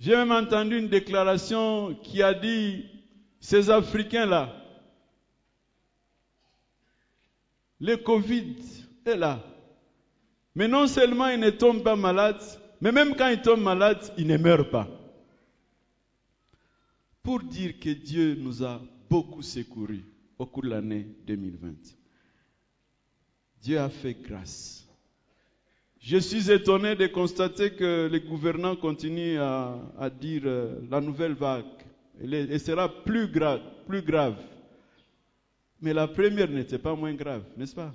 J'ai 0.00 0.16
même 0.16 0.32
entendu 0.32 0.78
une 0.78 0.88
déclaration 0.88 1.94
qui 2.02 2.22
a 2.22 2.34
dit, 2.34 2.84
ces 3.38 3.70
Africains-là, 3.70 4.52
le 7.78 7.96
Covid 7.96 8.56
est 9.06 9.16
là. 9.16 9.40
Mais 10.56 10.66
non 10.66 10.88
seulement 10.88 11.28
ils 11.28 11.38
ne 11.38 11.50
tombent 11.50 11.84
pas 11.84 11.94
malades, 11.94 12.42
mais 12.80 12.90
même 12.90 13.14
quand 13.14 13.28
ils 13.28 13.40
tombent 13.40 13.62
malades, 13.62 14.12
ils 14.18 14.26
ne 14.26 14.36
meurent 14.36 14.70
pas. 14.70 14.88
Pour 17.22 17.40
dire 17.40 17.78
que 17.78 17.90
Dieu 17.90 18.34
nous 18.34 18.64
a 18.64 18.80
beaucoup 19.12 19.42
secourus 19.42 20.06
au 20.38 20.46
cours 20.46 20.62
de 20.62 20.70
l'année 20.70 21.06
2020. 21.26 21.74
Dieu 23.60 23.78
a 23.78 23.90
fait 23.90 24.14
grâce. 24.14 24.88
Je 26.00 26.16
suis 26.16 26.50
étonné 26.50 26.96
de 26.96 27.06
constater 27.08 27.74
que 27.74 28.08
les 28.10 28.20
gouvernants 28.20 28.74
continuent 28.74 29.38
à, 29.38 30.08
dire 30.18 30.44
euh, 30.46 30.80
la 30.90 31.02
nouvelle 31.02 31.34
vague 31.34 31.66
elle, 32.22 32.58
sera 32.58 32.88
plus 32.88 33.28
grave, 33.28 33.60
plus 33.86 34.00
grave. 34.00 34.36
Mais 35.82 35.92
la 35.92 36.08
première 36.08 36.48
n'était 36.48 36.78
pas 36.78 36.94
moins 36.94 37.12
grave, 37.12 37.44
n'est-ce 37.58 37.74
pas? 37.74 37.92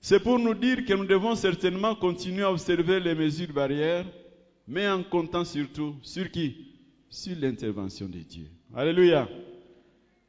C'est 0.00 0.20
pour 0.20 0.38
nous 0.38 0.54
dire 0.54 0.84
que 0.84 0.92
nous 0.92 1.06
devons 1.06 1.34
certainement 1.34 1.94
continuer 1.94 2.42
à 2.42 2.52
observer 2.52 3.00
les 3.00 3.14
mesures 3.14 3.54
barrières, 3.54 4.04
mais 4.68 4.86
en 4.86 5.02
comptant 5.02 5.46
surtout 5.46 5.96
sur 6.02 6.30
qui? 6.30 6.73
Sur 7.14 7.36
l'intervention 7.38 8.08
de 8.08 8.18
Dieu. 8.18 8.50
Alléluia. 8.74 9.28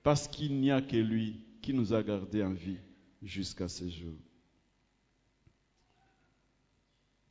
Parce 0.04 0.28
qu'il 0.28 0.54
n'y 0.60 0.70
a 0.70 0.82
que 0.84 0.96
lui 0.98 1.44
qui 1.62 1.74
nous 1.74 1.94
a 1.94 2.04
gardés 2.04 2.44
en 2.44 2.54
vie 2.54 2.78
jusqu'à 3.24 3.68
ce 3.68 3.90
jour. 3.90 4.14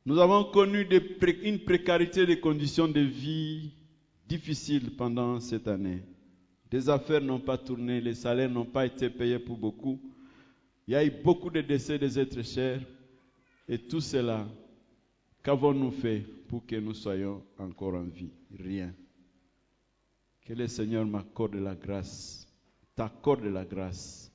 Nous 0.05 0.19
avons 0.19 0.43
connu 0.51 0.85
une 1.43 1.59
précarité 1.59 2.25
des 2.25 2.39
conditions 2.39 2.89
de 2.89 2.99
vie 2.99 3.71
difficiles 4.27 4.93
pendant 4.97 5.39
cette 5.39 5.67
année 5.69 6.03
Les 6.71 6.89
affaires 6.89 7.21
n'ont 7.21 7.39
pas 7.39 7.57
tourné, 7.57 8.01
les 8.01 8.13
salaires 8.13 8.49
n'ont 8.49 8.65
pas 8.65 8.85
été 8.85 9.09
payés 9.09 9.39
pour 9.39 9.57
beaucoup. 9.57 10.01
Il 10.85 10.91
y 10.91 10.95
a 10.97 11.05
eu 11.05 11.11
beaucoup 11.23 11.49
de 11.49 11.61
décès 11.61 11.97
des 11.97 12.19
êtres 12.19 12.43
chers. 12.43 12.81
Et 13.69 13.77
tout 13.77 14.01
cela, 14.01 14.45
qu'avons-nous 15.41 15.91
fait 15.91 16.25
pour 16.49 16.65
que 16.65 16.75
nous 16.75 16.93
soyons 16.93 17.41
encore 17.57 17.93
en 17.95 18.03
vie? 18.03 18.31
Rien. 18.59 18.93
Que 20.45 20.53
le 20.53 20.67
Seigneur 20.67 21.05
m'accorde 21.07 21.55
la 21.55 21.73
grâce, 21.73 22.47
t'accorde 22.95 23.45
la 23.45 23.65
grâce 23.65 24.31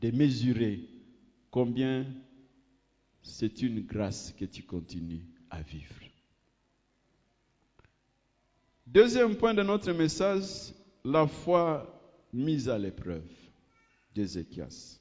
de 0.00 0.10
mesurer 0.10 0.80
combien 1.50 2.06
c'est 3.22 3.60
une 3.60 3.80
grâce 3.80 4.34
que 4.38 4.46
tu 4.46 4.62
continues 4.62 5.26
à 5.50 5.60
vivre. 5.60 5.94
Deuxième 8.86 9.36
point 9.36 9.52
de 9.52 9.62
notre 9.62 9.92
message, 9.92 10.72
la 11.04 11.26
foi 11.26 11.86
mise 12.32 12.66
à 12.68 12.78
l'épreuve 12.78 13.30
d'Ézéchias. 14.14 14.98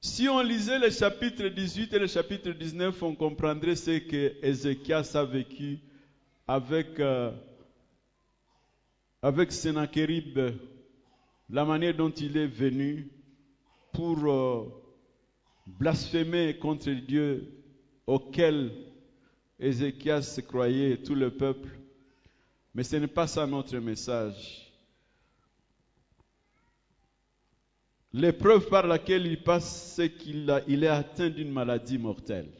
Si 0.00 0.28
on 0.28 0.40
lisait 0.40 0.78
le 0.78 0.90
chapitre 0.90 1.48
18 1.48 1.92
et 1.92 1.98
le 1.98 2.06
chapitre 2.06 2.52
19, 2.52 3.02
on 3.02 3.16
comprendrait 3.16 3.76
ce 3.76 3.98
que 3.98 4.36
Ézéchias 4.40 5.10
a 5.14 5.24
vécu 5.24 5.80
avec, 6.50 6.98
euh, 6.98 7.30
la 11.48 11.64
manière 11.64 11.94
dont 11.94 12.10
il 12.10 12.36
est 12.36 12.48
venu 12.48 13.08
pour 13.92 14.18
euh, 14.24 14.66
blasphémer 15.64 16.58
contre 16.58 16.90
Dieu 16.90 17.52
auquel 18.04 18.72
Ézéchias 19.60 20.40
croyait 20.48 20.96
tout 20.96 21.14
le 21.14 21.30
peuple. 21.30 21.68
Mais 22.74 22.82
ce 22.82 22.96
n'est 22.96 23.06
pas 23.06 23.28
ça 23.28 23.46
notre 23.46 23.78
message. 23.78 24.72
L'épreuve 28.12 28.68
par 28.68 28.88
laquelle 28.88 29.24
il 29.24 29.40
passe, 29.40 29.94
c'est 29.94 30.10
qu'il 30.10 30.52
il 30.66 30.82
est 30.82 30.88
atteint 30.88 31.30
d'une 31.30 31.52
maladie 31.52 31.98
mortelle. 31.98 32.50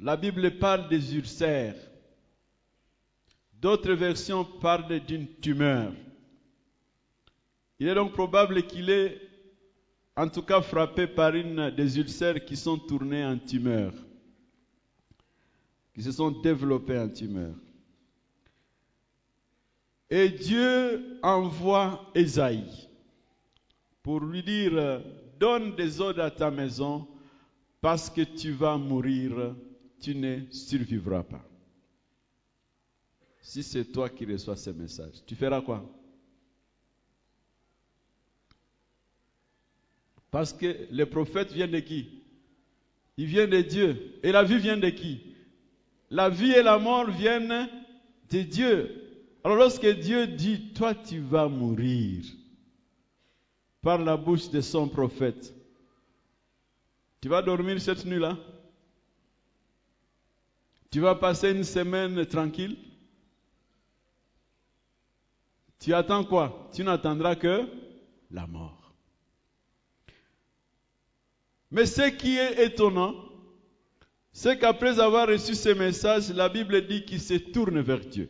La 0.00 0.16
Bible 0.16 0.58
parle 0.58 0.88
des 0.88 1.14
ulcères. 1.14 1.76
D'autres 3.52 3.92
versions 3.92 4.44
parlent 4.44 5.00
d'une 5.00 5.26
tumeur. 5.40 5.92
Il 7.78 7.86
est 7.86 7.94
donc 7.94 8.12
probable 8.12 8.62
qu'il 8.62 8.88
ait 8.88 9.20
en 10.16 10.28
tout 10.28 10.42
cas 10.42 10.62
frappé 10.62 11.06
par 11.06 11.34
une 11.34 11.70
des 11.70 11.98
ulcères 11.98 12.44
qui 12.44 12.56
sont 12.56 12.78
tournés 12.78 13.24
en 13.24 13.38
tumeur, 13.38 13.92
qui 15.94 16.02
se 16.02 16.12
sont 16.12 16.30
développés 16.30 16.98
en 16.98 17.08
tumeur. 17.08 17.54
Et 20.08 20.30
Dieu 20.30 21.18
envoie 21.22 22.10
Esaïe 22.14 22.88
pour 24.02 24.20
lui 24.20 24.42
dire, 24.42 25.02
donne 25.38 25.76
des 25.76 26.00
ordres 26.00 26.22
à 26.22 26.30
ta 26.30 26.50
maison 26.50 27.06
parce 27.80 28.10
que 28.10 28.22
tu 28.22 28.50
vas 28.52 28.76
mourir, 28.76 29.54
tu 30.00 30.14
ne 30.14 30.40
survivras 30.50 31.22
pas. 31.22 31.44
Si 33.40 33.62
c'est 33.62 33.84
toi 33.86 34.08
qui 34.08 34.24
reçois 34.24 34.56
ce 34.56 34.70
message, 34.70 35.14
tu 35.26 35.34
feras 35.34 35.60
quoi? 35.60 35.84
Parce 40.30 40.52
que 40.52 40.86
le 40.92 41.04
prophète 41.06 41.52
vient 41.52 41.66
de 41.66 41.80
qui? 41.80 42.22
Il 43.16 43.26
vient 43.26 43.48
de 43.48 43.60
Dieu. 43.60 44.18
Et 44.22 44.32
la 44.32 44.44
vie 44.44 44.58
vient 44.58 44.76
de 44.76 44.88
qui? 44.88 45.20
La 46.10 46.28
vie 46.28 46.52
et 46.52 46.62
la 46.62 46.78
mort 46.78 47.10
viennent 47.10 47.68
de 48.30 48.42
Dieu. 48.42 48.96
Alors 49.42 49.56
lorsque 49.56 49.86
Dieu 49.86 50.26
dit, 50.26 50.72
toi 50.74 50.94
tu 50.94 51.18
vas 51.18 51.48
mourir 51.48 52.24
par 53.82 53.98
la 53.98 54.16
bouche 54.16 54.50
de 54.50 54.60
son 54.60 54.88
prophète, 54.88 55.54
tu 57.20 57.28
vas 57.28 57.42
dormir 57.42 57.80
cette 57.80 58.04
nuit-là? 58.04 58.38
Tu 60.90 61.00
vas 61.00 61.14
passer 61.14 61.52
une 61.52 61.64
semaine 61.64 62.26
tranquille 62.26 62.76
Tu 65.78 65.94
attends 65.94 66.24
quoi? 66.24 66.68
Tu 66.74 66.82
n'attendras 66.82 67.36
que 67.36 67.68
la 68.30 68.46
mort. 68.46 68.92
Mais 71.70 71.86
ce 71.86 72.10
qui 72.10 72.36
est 72.36 72.66
étonnant, 72.66 73.14
c'est 74.32 74.58
qu'après 74.58 74.98
avoir 74.98 75.28
reçu 75.28 75.54
ce 75.54 75.68
message, 75.68 76.30
la 76.30 76.48
Bible 76.48 76.86
dit 76.86 77.04
qu'il 77.04 77.20
se 77.20 77.34
tourne 77.34 77.80
vers 77.80 78.00
Dieu. 78.00 78.28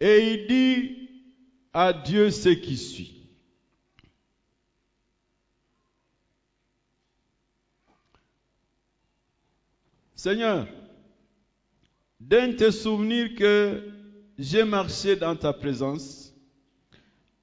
Et 0.00 0.32
il 0.32 0.46
dit 0.46 1.10
à 1.72 1.92
Dieu 1.92 2.30
ce 2.30 2.50
qui 2.50 2.76
suit. 2.76 3.19
Seigneur, 10.20 10.68
donne 12.20 12.54
te 12.54 12.70
souvenir 12.70 13.34
que 13.36 13.82
j'ai 14.36 14.64
marché 14.64 15.16
dans 15.16 15.34
ta 15.34 15.54
présence 15.54 16.34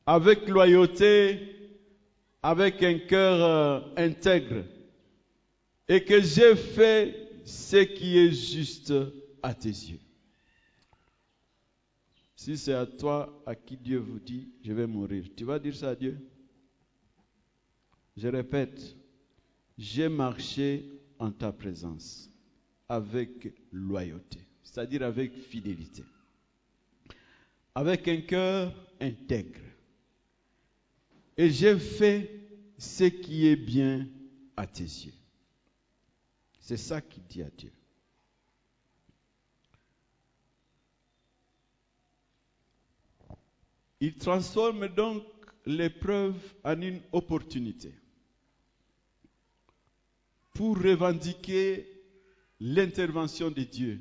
avec 0.06 0.48
loyauté, 0.48 1.72
avec 2.44 2.84
un 2.84 3.00
cœur 3.00 3.44
euh, 3.44 3.80
intègre, 3.98 4.64
et 5.90 6.04
que 6.04 6.22
j'ai 6.22 6.56
fait 6.56 7.32
ce 7.46 7.78
qui 7.78 8.16
est 8.16 8.32
juste 8.32 8.94
à 9.42 9.56
tes 9.56 9.70
yeux. 9.70 10.00
Si 12.36 12.60
c'est 12.60 12.76
à 12.76 12.86
toi 12.86 13.42
à 13.48 13.56
qui 13.56 13.76
Dieu 13.76 13.98
vous 13.98 14.20
dit, 14.20 14.50
je 14.64 14.72
vais 14.72 14.86
mourir, 14.86 15.26
tu 15.36 15.46
vas 15.46 15.58
dire 15.58 15.76
ça 15.76 15.90
à 15.90 15.96
Dieu? 15.96 16.16
Je 18.16 18.28
répète, 18.28 18.96
j'ai 19.80 20.10
marché 20.10 20.86
en 21.18 21.32
ta 21.32 21.52
présence 21.52 22.30
avec 22.90 23.54
loyauté, 23.72 24.40
c'est-à-dire 24.64 25.04
avec 25.04 25.34
fidélité, 25.34 26.04
avec 27.76 28.08
un 28.08 28.22
cœur 28.22 28.74
intègre. 29.00 29.60
Et 31.36 31.50
j'ai 31.50 31.78
fait 31.78 32.32
ce 32.78 33.04
qui 33.06 33.48
est 33.48 33.56
bien 33.56 34.08
à 34.56 34.66
tes 34.66 34.84
yeux. 34.84 35.14
C'est 36.60 36.78
ça 36.78 37.02
qu'il 37.02 37.24
dit 37.24 37.44
à 37.44 37.50
Dieu. 37.50 37.72
Il 44.00 44.16
transforme 44.16 44.88
donc 44.90 45.24
l'épreuve 45.66 46.38
en 46.64 46.80
une 46.82 47.02
opportunité 47.12 47.94
pour 50.54 50.78
revendiquer 50.78 51.97
l'intervention 52.60 53.52
de 53.52 53.64
Dieu 53.64 54.00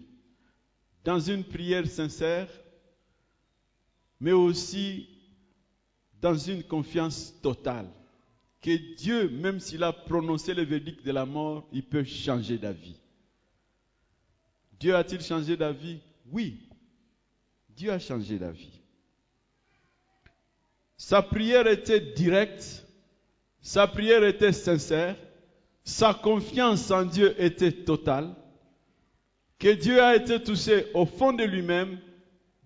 dans 1.05 1.21
une 1.21 1.45
prière 1.45 1.87
sincère, 1.87 2.49
mais 4.19 4.33
aussi 4.33 5.09
dans 6.21 6.37
une 6.37 6.63
confiance 6.63 7.35
totale 7.43 7.89
que 8.61 8.95
Dieu, 8.97 9.29
même 9.29 9.61
s'il 9.61 9.85
a 9.85 9.93
prononcé 9.93 10.53
le 10.55 10.65
verdict 10.65 11.05
de 11.05 11.13
la 11.13 11.25
mort, 11.25 11.69
il 11.73 11.85
peut 11.85 12.03
changer 12.03 12.59
d'avis. 12.59 12.97
Dieu 14.81 14.97
a-t-il 14.97 15.21
changé 15.21 15.57
d'avis? 15.57 16.01
Oui, 16.33 16.69
Dieu 17.69 17.93
a 17.93 17.99
changé 17.99 18.39
d'avis. 18.39 18.81
Sa 20.97 21.23
prière 21.23 21.67
était 21.69 22.01
directe, 22.01 22.85
sa 23.61 23.87
prière 23.87 24.25
était 24.25 24.53
sincère, 24.53 25.17
sa 25.85 26.15
confiance 26.15 26.91
en 26.91 27.05
Dieu 27.05 27.41
était 27.41 27.71
totale, 27.71 28.35
que 29.59 29.73
Dieu 29.75 30.03
a 30.03 30.17
été 30.17 30.43
touché 30.43 30.87
au 30.95 31.07
fond 31.07 31.33
de 31.33 31.45
lui-même, 31.45 31.99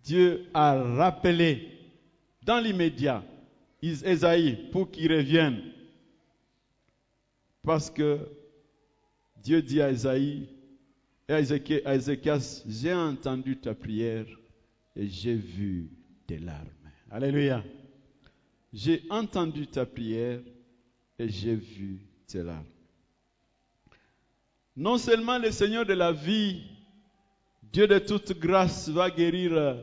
Dieu 0.03 0.47
a 0.55 0.75
rappelé 0.75 1.69
dans 2.43 2.59
l'immédiat 2.59 3.23
Isaïe 3.83 4.69
pour 4.73 4.91
qu'il 4.91 5.13
revienne. 5.13 5.61
Parce 7.63 7.91
que 7.91 8.19
Dieu 9.37 9.63
dit 9.63 9.81
à 9.81 9.91
Isaïe 9.91 10.49
et 11.29 11.35
à 11.35 11.95
Ézéchias, 11.95 12.65
j'ai 12.67 12.95
entendu 12.95 13.57
ta 13.57 13.75
prière 13.75 14.27
et 14.97 15.07
j'ai 15.07 15.35
vu 15.35 15.91
tes 16.27 16.39
larmes. 16.39 16.69
Alléluia. 17.11 17.63
J'ai 18.73 19.03
entendu 19.11 19.67
ta 19.67 19.85
prière 19.87 20.41
et 21.19 21.29
j'ai 21.29 21.55
vu 21.55 22.01
tes 22.27 22.43
larmes. 22.43 22.65
Non 24.77 24.97
seulement 24.97 25.39
le 25.39 25.51
Seigneur 25.51 25.85
de 25.85 25.93
la 25.93 26.13
vie, 26.13 26.63
Dieu 27.73 27.87
de 27.87 27.99
toute 27.99 28.33
grâce, 28.39 28.89
va 28.89 29.11
guérir 29.11 29.77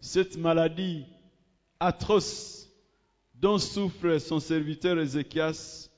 cette 0.00 0.36
maladie 0.36 1.06
atroce 1.78 2.68
dont 3.34 3.58
souffre 3.58 4.18
son 4.18 4.40
serviteur 4.40 4.98
Ézéchias, 4.98 5.88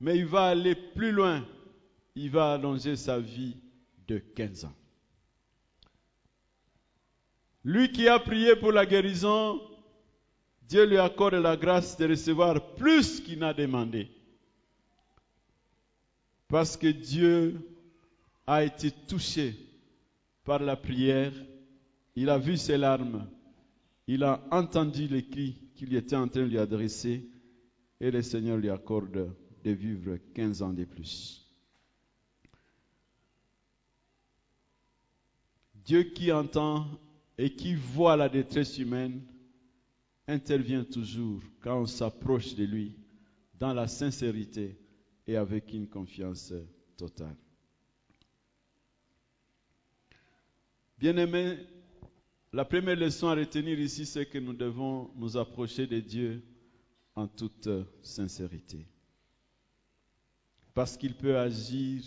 mais 0.00 0.18
il 0.18 0.26
va 0.26 0.46
aller 0.46 0.74
plus 0.74 1.12
loin. 1.12 1.46
Il 2.16 2.30
va 2.30 2.54
allonger 2.54 2.96
sa 2.96 3.18
vie 3.20 3.56
de 4.08 4.18
15 4.18 4.64
ans. 4.66 4.74
Lui 7.64 7.90
qui 7.92 8.08
a 8.08 8.18
prié 8.18 8.56
pour 8.56 8.72
la 8.72 8.84
guérison, 8.84 9.60
Dieu 10.62 10.84
lui 10.84 10.98
accorde 10.98 11.34
la 11.34 11.56
grâce 11.56 11.96
de 11.96 12.08
recevoir 12.08 12.74
plus 12.74 13.20
qu'il 13.20 13.38
n'a 13.38 13.54
demandé. 13.54 14.08
Parce 16.48 16.76
que 16.76 16.88
Dieu 16.88 17.60
a 18.46 18.64
été 18.64 18.90
touché 18.90 19.56
par 20.44 20.62
la 20.62 20.76
prière, 20.76 21.32
il 22.14 22.28
a 22.28 22.38
vu 22.38 22.56
ses 22.56 22.76
larmes, 22.76 23.26
il 24.06 24.22
a 24.22 24.46
entendu 24.50 25.08
les 25.08 25.26
cris 25.26 25.56
qu'il 25.74 25.94
était 25.94 26.16
en 26.16 26.28
train 26.28 26.42
de 26.42 26.46
lui 26.48 26.58
adresser, 26.58 27.28
et 28.00 28.10
le 28.10 28.22
Seigneur 28.22 28.58
lui 28.58 28.70
accorde 28.70 29.34
de 29.64 29.70
vivre 29.70 30.18
15 30.34 30.62
ans 30.62 30.72
de 30.72 30.84
plus. 30.84 31.40
Dieu 35.84 36.04
qui 36.04 36.30
entend 36.32 36.86
et 37.36 37.54
qui 37.54 37.74
voit 37.74 38.16
la 38.16 38.28
détresse 38.28 38.78
humaine 38.78 39.22
intervient 40.26 40.84
toujours 40.84 41.42
quand 41.60 41.82
on 41.82 41.86
s'approche 41.86 42.54
de 42.54 42.64
lui 42.64 42.96
dans 43.58 43.74
la 43.74 43.86
sincérité 43.86 44.78
et 45.26 45.36
avec 45.36 45.72
une 45.72 45.88
confiance 45.88 46.52
totale. 46.96 47.36
Bien-aimés, 50.98 51.58
la 52.52 52.64
première 52.64 52.96
leçon 52.96 53.28
à 53.28 53.34
retenir 53.34 53.78
ici, 53.78 54.06
c'est 54.06 54.26
que 54.26 54.38
nous 54.38 54.52
devons 54.52 55.10
nous 55.16 55.36
approcher 55.36 55.86
de 55.86 55.98
Dieu 55.98 56.42
en 57.16 57.26
toute 57.26 57.68
sincérité. 58.02 58.86
Parce 60.72 60.96
qu'il 60.96 61.14
peut 61.14 61.36
agir 61.36 62.02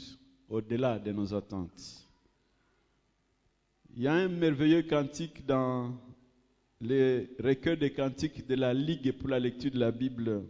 au-delà 0.49 0.99
de 0.99 1.11
nos 1.11 1.33
attentes. 1.33 2.07
Il 3.95 4.03
y 4.03 4.07
a 4.07 4.13
un 4.13 4.27
merveilleux 4.29 4.83
cantique 4.83 5.45
dans 5.45 5.93
les 6.79 7.29
recueils 7.39 7.77
des 7.77 7.91
cantiques 7.91 8.47
de 8.47 8.55
la 8.55 8.73
Ligue 8.73 9.11
pour 9.13 9.29
la 9.29 9.39
lecture 9.39 9.71
de 9.71 9.79
la 9.79 9.91
Bible, 9.91 10.45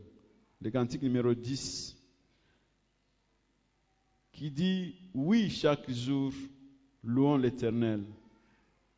le 0.62 0.72
cantique 0.72 1.02
numéro 1.02 1.34
10, 1.34 1.96
qui 4.32 4.52
dit 4.52 4.96
Oui, 5.14 5.50
chaque 5.50 5.90
jour, 5.90 6.34
louons 7.04 7.38
l'Éternel. 7.38 8.04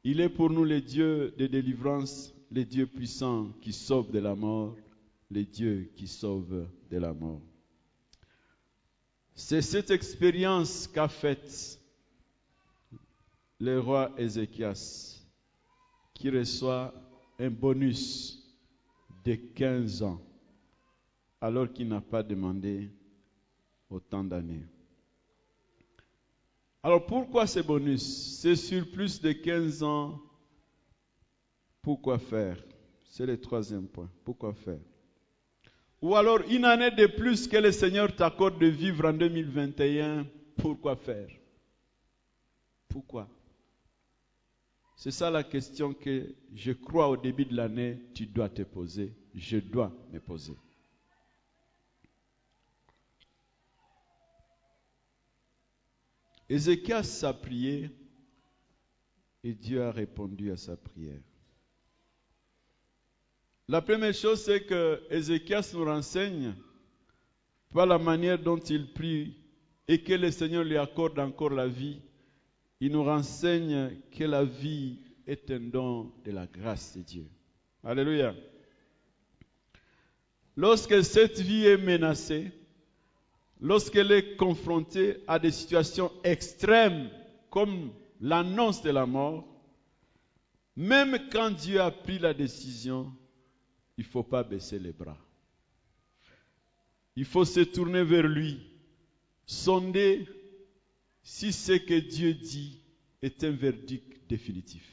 Il 0.03 0.21
est 0.21 0.29
pour 0.29 0.49
nous 0.49 0.63
le 0.63 0.79
Dieu 0.79 1.33
de 1.37 1.47
délivrance, 1.47 2.33
le 2.51 2.63
Dieu 2.63 2.87
puissant 2.87 3.51
qui 3.61 3.73
sauve 3.73 4.11
de 4.11 4.19
la 4.19 4.33
mort, 4.33 4.75
le 5.29 5.43
Dieu 5.43 5.91
qui 5.95 6.07
sauve 6.07 6.67
de 6.89 6.97
la 6.97 7.13
mort. 7.13 7.41
C'est 9.33 9.61
cette 9.61 9.91
expérience 9.91 10.87
qu'a 10.87 11.07
faite 11.07 11.79
le 13.59 13.79
roi 13.79 14.13
Ézéchias 14.17 15.19
qui 16.13 16.29
reçoit 16.29 16.93
un 17.37 17.49
bonus 17.49 18.41
de 19.25 19.35
15 19.35 20.03
ans 20.03 20.21
alors 21.41 21.71
qu'il 21.71 21.87
n'a 21.87 22.01
pas 22.01 22.23
demandé 22.23 22.89
autant 23.89 24.23
d'années. 24.23 24.65
Alors 26.81 27.05
pourquoi 27.05 27.45
ce 27.45 27.59
bonus? 27.59 28.39
C'est 28.41 28.55
sur 28.55 28.89
plus 28.89 29.21
de 29.21 29.31
15 29.33 29.83
ans. 29.83 30.21
Pourquoi 31.81 32.17
faire? 32.17 32.57
C'est 33.03 33.25
le 33.25 33.39
troisième 33.39 33.87
point. 33.87 34.09
Pourquoi 34.23 34.53
faire? 34.53 34.79
Ou 36.01 36.15
alors 36.15 36.39
une 36.49 36.63
année 36.63 36.91
de 36.91 37.07
plus 37.07 37.47
que 37.47 37.57
le 37.57 37.71
Seigneur 37.71 38.15
t'accorde 38.15 38.59
de 38.59 38.67
vivre 38.67 39.09
en 39.09 39.13
2021. 39.13 40.25
Pourquoi 40.55 40.95
faire? 40.95 41.29
Pourquoi? 42.87 43.27
C'est 44.95 45.11
ça 45.11 45.29
la 45.29 45.43
question 45.43 45.93
que 45.93 46.33
je 46.53 46.71
crois 46.71 47.09
au 47.09 47.17
début 47.17 47.45
de 47.45 47.55
l'année, 47.55 47.99
tu 48.13 48.25
dois 48.25 48.49
te 48.49 48.63
poser. 48.63 49.13
Je 49.33 49.57
dois 49.57 49.91
me 50.11 50.19
poser. 50.19 50.55
Ézéchias 56.49 57.23
a 57.23 57.33
prié 57.33 57.91
et 59.43 59.53
Dieu 59.53 59.83
a 59.83 59.91
répondu 59.91 60.51
à 60.51 60.57
sa 60.57 60.75
prière. 60.75 61.21
La 63.67 63.81
première 63.83 64.15
chose, 64.15 64.43
c'est 64.43 64.65
que 64.65 64.99
Ézéchias 65.11 65.71
nous 65.75 65.85
renseigne 65.85 66.55
par 67.71 67.85
la 67.85 67.99
manière 67.99 68.39
dont 68.39 68.57
il 68.57 68.91
prie 68.91 69.37
et 69.87 70.01
que 70.01 70.13
le 70.13 70.31
Seigneur 70.31 70.63
lui 70.63 70.77
accorde 70.77 71.19
encore 71.19 71.51
la 71.51 71.67
vie. 71.67 72.01
Il 72.79 72.93
nous 72.93 73.03
renseigne 73.03 73.91
que 74.11 74.23
la 74.23 74.43
vie 74.43 74.97
est 75.27 75.51
un 75.51 75.59
don 75.59 76.11
de 76.25 76.31
la 76.31 76.47
grâce 76.47 76.97
de 76.97 77.03
Dieu. 77.03 77.25
Alléluia. 77.83 78.33
Lorsque 80.55 81.03
cette 81.03 81.39
vie 81.39 81.65
est 81.65 81.77
menacée, 81.77 82.51
lorsqu'elle 83.59 84.11
est 84.11 84.35
confrontée 84.37 85.17
à 85.27 85.39
des 85.39 85.51
situations 85.51 86.11
extrêmes 86.23 87.09
comme 87.49 87.91
l'annonce 88.21 88.81
de 88.81 88.91
la 88.91 89.05
mort, 89.05 89.45
même 90.75 91.29
quand 91.31 91.51
Dieu 91.51 91.81
a 91.81 91.91
pris 91.91 92.19
la 92.19 92.33
décision, 92.33 93.11
il 93.97 94.05
ne 94.05 94.09
faut 94.09 94.23
pas 94.23 94.43
baisser 94.43 94.79
les 94.79 94.93
bras. 94.93 95.17
Il 97.15 97.25
faut 97.25 97.43
se 97.43 97.59
tourner 97.61 98.03
vers 98.03 98.27
lui, 98.27 98.59
sonder 99.45 100.25
si 101.21 101.51
ce 101.51 101.73
que 101.73 101.99
Dieu 101.99 102.33
dit 102.33 102.81
est 103.21 103.43
un 103.43 103.51
verdict 103.51 104.29
définitif. 104.29 104.85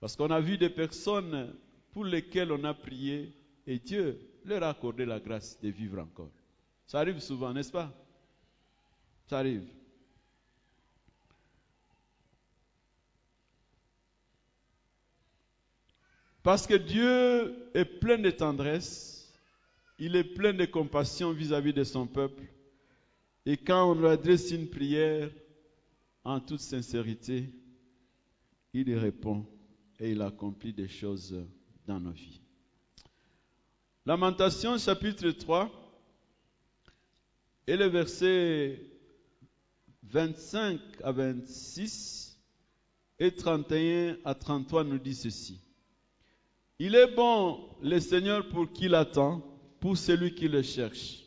Parce 0.00 0.16
qu'on 0.16 0.30
a 0.30 0.40
vu 0.40 0.56
des 0.56 0.70
personnes 0.70 1.54
pour 1.92 2.04
lesquelles 2.04 2.52
on 2.52 2.64
a 2.64 2.72
prié 2.72 3.34
et 3.66 3.78
Dieu 3.78 4.18
leur 4.44 4.62
a 4.62 4.70
accordé 4.70 5.04
la 5.04 5.20
grâce 5.20 5.60
de 5.60 5.68
vivre 5.68 5.98
encore. 5.98 6.30
Ça 6.88 7.00
arrive 7.00 7.20
souvent, 7.20 7.52
n'est-ce 7.52 7.70
pas? 7.70 7.92
Ça 9.26 9.40
arrive. 9.40 9.68
Parce 16.42 16.66
que 16.66 16.72
Dieu 16.72 17.70
est 17.74 17.84
plein 17.84 18.16
de 18.16 18.30
tendresse, 18.30 19.30
il 19.98 20.16
est 20.16 20.24
plein 20.24 20.54
de 20.54 20.64
compassion 20.64 21.32
vis-à-vis 21.32 21.74
de 21.74 21.84
son 21.84 22.06
peuple. 22.06 22.44
Et 23.44 23.58
quand 23.58 23.90
on 23.90 23.94
lui 23.94 24.06
adresse 24.06 24.50
une 24.50 24.70
prière 24.70 25.30
en 26.24 26.40
toute 26.40 26.60
sincérité, 26.60 27.52
il 28.72 28.88
y 28.88 28.94
répond 28.94 29.44
et 30.00 30.12
il 30.12 30.22
accomplit 30.22 30.72
des 30.72 30.88
choses 30.88 31.36
dans 31.86 32.00
nos 32.00 32.12
vies. 32.12 32.40
Lamentation 34.06 34.78
chapitre 34.78 35.28
3 35.32 35.70
et 37.68 37.76
le 37.76 37.84
verset 37.84 38.80
25 40.04 40.80
à 41.04 41.12
26 41.12 42.38
et 43.18 43.30
31 43.30 44.16
à 44.24 44.34
33 44.34 44.84
nous 44.84 44.98
dit 44.98 45.14
ceci. 45.14 45.60
Il 46.78 46.94
est 46.94 47.14
bon 47.14 47.60
le 47.82 48.00
Seigneur 48.00 48.48
pour 48.48 48.72
qui 48.72 48.88
l'attend, 48.88 49.42
pour 49.80 49.98
celui 49.98 50.34
qui 50.34 50.48
le 50.48 50.62
cherche. 50.62 51.24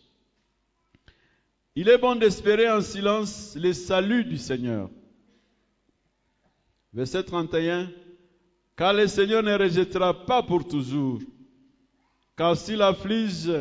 Il 1.75 1.87
est 1.89 1.99
bon 1.99 2.15
d'espérer 2.15 2.71
en 2.71 2.81
silence 2.81 3.55
le 3.55 3.71
salut 3.71 4.25
du 4.25 4.39
Seigneur. 4.39 4.89
Verset 6.91 7.23
31. 7.23 7.91
Car 8.75 8.93
le 8.93 9.05
Seigneur 9.05 9.43
ne 9.43 9.53
rejettera 9.53 10.25
pas 10.25 10.41
pour 10.41 10.67
toujours. 10.67 11.19
Car 12.35 12.57
s'il 12.57 12.81
afflige, 12.81 13.51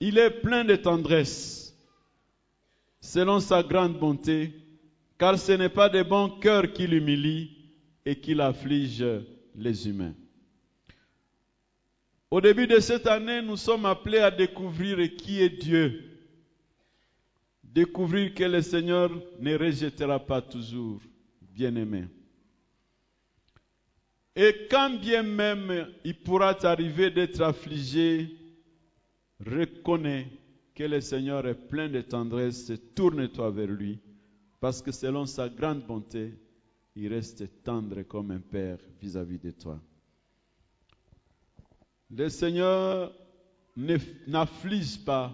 il 0.00 0.18
est 0.18 0.30
plein 0.42 0.64
de 0.64 0.74
tendresse, 0.74 1.61
selon 3.02 3.40
sa 3.40 3.62
grande 3.62 3.98
bonté, 3.98 4.54
car 5.18 5.38
ce 5.38 5.52
n'est 5.52 5.68
pas 5.68 5.88
de 5.88 6.02
bon 6.02 6.30
cœur 6.40 6.72
qui 6.72 6.86
l'humilie 6.86 7.50
et 8.06 8.16
qui 8.16 8.40
afflige 8.40 9.04
les 9.56 9.88
humains. 9.88 10.14
Au 12.30 12.40
début 12.40 12.66
de 12.66 12.78
cette 12.78 13.06
année, 13.06 13.42
nous 13.42 13.58
sommes 13.58 13.84
appelés 13.84 14.20
à 14.20 14.30
découvrir 14.30 14.96
qui 15.16 15.42
est 15.42 15.50
Dieu. 15.50 16.04
Découvrir 17.64 18.32
que 18.34 18.44
le 18.44 18.62
Seigneur 18.62 19.10
ne 19.38 19.56
rejettera 19.56 20.18
pas 20.18 20.40
toujours, 20.40 21.00
bien-aimé. 21.40 22.04
Et 24.34 24.66
quand 24.70 24.98
bien 24.98 25.22
même 25.22 25.88
il 26.04 26.14
pourra 26.14 26.54
t'arriver 26.54 27.10
d'être 27.10 27.42
affligé, 27.42 28.34
reconnais 29.44 30.28
que 30.74 30.84
le 30.84 31.00
Seigneur 31.00 31.46
est 31.46 31.68
plein 31.68 31.88
de 31.88 32.00
tendresse 32.00 32.70
et 32.70 32.78
tourne-toi 32.78 33.50
vers 33.50 33.68
lui, 33.68 34.00
parce 34.60 34.80
que 34.80 34.92
selon 34.92 35.26
sa 35.26 35.48
grande 35.48 35.86
bonté, 35.86 36.34
il 36.96 37.12
reste 37.12 37.62
tendre 37.62 38.02
comme 38.02 38.30
un 38.30 38.40
père 38.40 38.78
vis-à-vis 39.00 39.38
de 39.38 39.50
toi. 39.50 39.80
Le 42.10 42.28
Seigneur 42.28 43.12
n'afflige 44.26 45.02
pas 45.04 45.32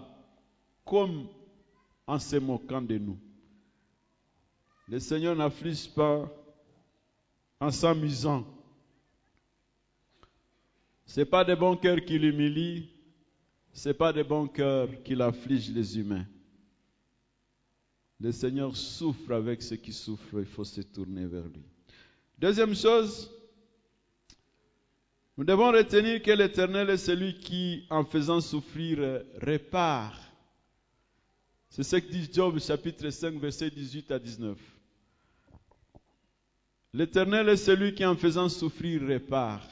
comme 0.85 1.27
en 2.07 2.19
se 2.19 2.37
moquant 2.37 2.81
de 2.81 2.97
nous. 2.97 3.19
Le 4.87 4.99
Seigneur 4.99 5.35
n'afflige 5.35 5.93
pas 5.93 6.31
en 7.59 7.69
s'amusant. 7.69 8.45
Ce 11.05 11.19
n'est 11.19 11.25
pas 11.25 11.43
des 11.43 11.55
bons 11.55 11.75
cœurs 11.75 12.03
qui 12.05 12.17
l'humilient, 12.17 12.89
ce 13.73 13.89
n'est 13.89 13.93
pas 13.93 14.13
des 14.13 14.23
bons 14.23 14.47
cœurs 14.47 14.89
qui 15.03 15.19
affligent 15.21 15.71
les 15.73 15.97
humains. 15.97 16.25
Le 18.19 18.31
Seigneur 18.31 18.75
souffre 18.75 19.31
avec 19.31 19.61
ceux 19.61 19.77
qui 19.77 19.93
souffrent, 19.93 20.39
il 20.39 20.45
faut 20.45 20.65
se 20.65 20.81
tourner 20.81 21.25
vers 21.25 21.45
lui. 21.45 21.63
Deuxième 22.37 22.75
chose, 22.75 23.31
nous 25.37 25.45
devons 25.45 25.71
retenir 25.71 26.21
que 26.21 26.31
l'Éternel 26.31 26.89
est 26.89 26.97
celui 26.97 27.39
qui, 27.39 27.85
en 27.89 28.03
faisant 28.03 28.41
souffrir, 28.41 29.21
répare. 29.35 30.19
C'est 31.69 31.83
ce 31.83 31.95
que 31.95 32.11
dit 32.11 32.29
Job 32.29 32.59
chapitre 32.59 33.09
5, 33.09 33.35
verset 33.35 33.69
18 33.69 34.11
à 34.11 34.19
19. 34.19 34.57
L'Éternel 36.93 37.47
est 37.47 37.57
celui 37.57 37.93
qui, 37.93 38.05
en 38.05 38.17
faisant 38.17 38.49
souffrir, 38.49 39.01
répare. 39.01 39.65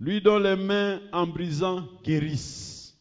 Lui 0.00 0.20
dont 0.20 0.38
les 0.38 0.56
mains 0.56 1.00
en 1.12 1.26
brisant 1.26 1.86
guérissent. 2.02 2.96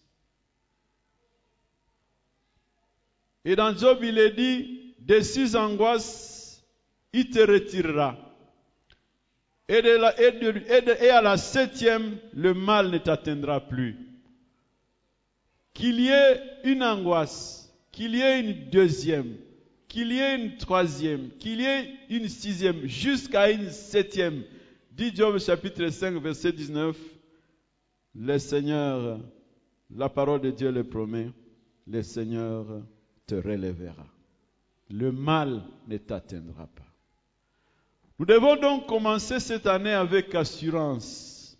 Et 3.45 3.55
dans 3.55 3.75
Job, 3.75 3.99
il 4.03 4.17
est 4.17 4.31
dit, 4.31 4.93
des 4.99 5.23
six 5.23 5.55
angoisses, 5.55 6.61
il 7.13 7.29
te 7.29 7.39
retirera. 7.39 8.17
Et, 9.67 9.79
et 9.79 11.09
à 11.09 11.21
la 11.21 11.37
septième, 11.37 12.17
le 12.33 12.53
mal 12.53 12.89
ne 12.89 12.97
t'atteindra 12.97 13.61
plus. 13.67 13.97
Qu'il 15.73 16.01
y 16.01 16.09
ait 16.09 16.41
une 16.65 16.83
angoisse, 16.83 17.73
qu'il 17.91 18.15
y 18.15 18.21
ait 18.21 18.41
une 18.41 18.69
deuxième, 18.69 19.37
qu'il 19.87 20.11
y 20.11 20.19
ait 20.19 20.35
une 20.35 20.57
troisième, 20.57 21.29
qu'il 21.39 21.61
y 21.61 21.65
ait 21.65 21.89
une 22.09 22.27
sixième, 22.27 22.85
jusqu'à 22.87 23.49
une 23.51 23.69
septième. 23.69 24.43
Dit 24.99 25.15
Job 25.15 25.39
chapitre 25.39 25.87
5, 25.87 26.21
verset 26.21 26.51
19, 26.51 26.97
le 28.15 28.37
Seigneur, 28.37 29.21
la 29.95 30.09
parole 30.09 30.41
de 30.41 30.51
Dieu 30.51 30.71
le 30.71 30.83
promet, 30.83 31.31
le 31.87 32.03
Seigneur 32.03 32.65
te 33.25 33.35
relèvera. 33.35 34.05
Le 34.89 35.13
mal 35.13 35.63
ne 35.87 35.95
t'atteindra 35.95 36.67
pas. 36.67 36.83
Nous 38.19 38.25
devons 38.25 38.57
donc 38.57 38.87
commencer 38.87 39.39
cette 39.39 39.67
année 39.67 39.93
avec 39.93 40.35
assurance 40.35 41.57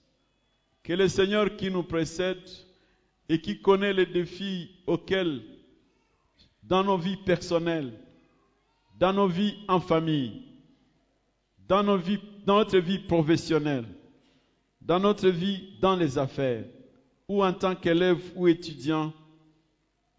que 0.84 0.92
le 0.92 1.08
Seigneur 1.08 1.56
qui 1.56 1.72
nous 1.72 1.84
précède 1.84 2.44
et 3.30 3.40
qui 3.40 3.62
connaît 3.62 3.94
les 3.94 4.08
défis 4.08 4.70
auxquels, 4.86 5.42
dans 6.64 6.84
nos 6.84 6.98
vies 6.98 7.24
personnelles, 7.26 7.94
dans 8.98 9.14
nos 9.14 9.30
vies 9.30 9.56
en 9.70 9.80
famille, 9.80 10.44
dans, 11.70 11.84
nos 11.84 11.98
vies, 11.98 12.20
dans 12.50 12.58
notre 12.58 12.80
vie 12.80 12.98
professionnelle, 12.98 13.86
dans 14.82 15.00
notre 15.00 15.30
vie 15.30 15.78
dans 15.80 15.96
les 15.96 16.18
affaires, 16.18 16.66
ou 17.28 17.44
en 17.44 17.54
tant 17.54 17.76
qu'élève 17.76 18.20
ou 18.36 18.48
étudiant, 18.48 19.14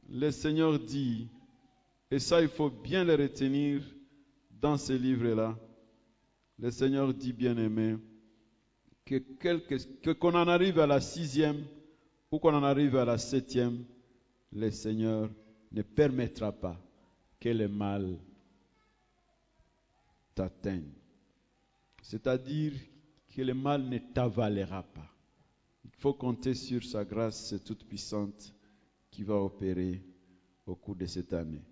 le 0.09 0.31
Seigneur 0.31 0.79
dit, 0.79 1.27
et 2.09 2.21
ça 2.21 2.41
il 2.41 2.47
faut 2.47 2.71
bien 2.71 3.03
le 3.03 3.17
retenir 3.17 3.83
dans 4.61 4.77
ce 4.77 4.93
livre-là, 4.93 5.59
le 6.61 6.71
Seigneur 6.71 7.13
dit, 7.13 7.33
bien-aimé, 7.33 7.97
que, 9.05 10.13
qu'on 10.13 10.35
en 10.37 10.47
arrive 10.47 10.79
à 10.79 10.87
la 10.87 11.01
sixième 11.01 11.65
ou 12.31 12.39
qu'on 12.39 12.55
en 12.55 12.63
arrive 12.63 12.95
à 12.95 13.05
la 13.05 13.19
septième, 13.19 13.83
le 14.53 14.71
Seigneur 14.71 15.29
ne 15.73 15.83
permettra 15.83 16.53
pas 16.53 16.81
que 17.41 17.49
le 17.49 17.67
mal 17.67 18.21
t'atteigne. 20.37 21.00
C'est-à-dire 22.03 22.73
que 23.35 23.43
le 23.43 23.55
mal 23.55 23.83
ne 23.83 23.99
t'avalera 23.99 24.83
pas. 24.83 25.09
Il 25.85 25.91
faut 25.99 26.15
compter 26.15 26.55
sur 26.55 26.83
sa 26.85 27.05
grâce 27.05 27.55
toute 27.65 27.85
puissante 27.85 28.55
qui 29.11 29.23
va 29.23 29.37
opérer 29.37 30.03
au 30.67 30.75
cours 30.75 30.97
de 30.97 31.07
cette 31.07 31.33
année. 31.33 31.63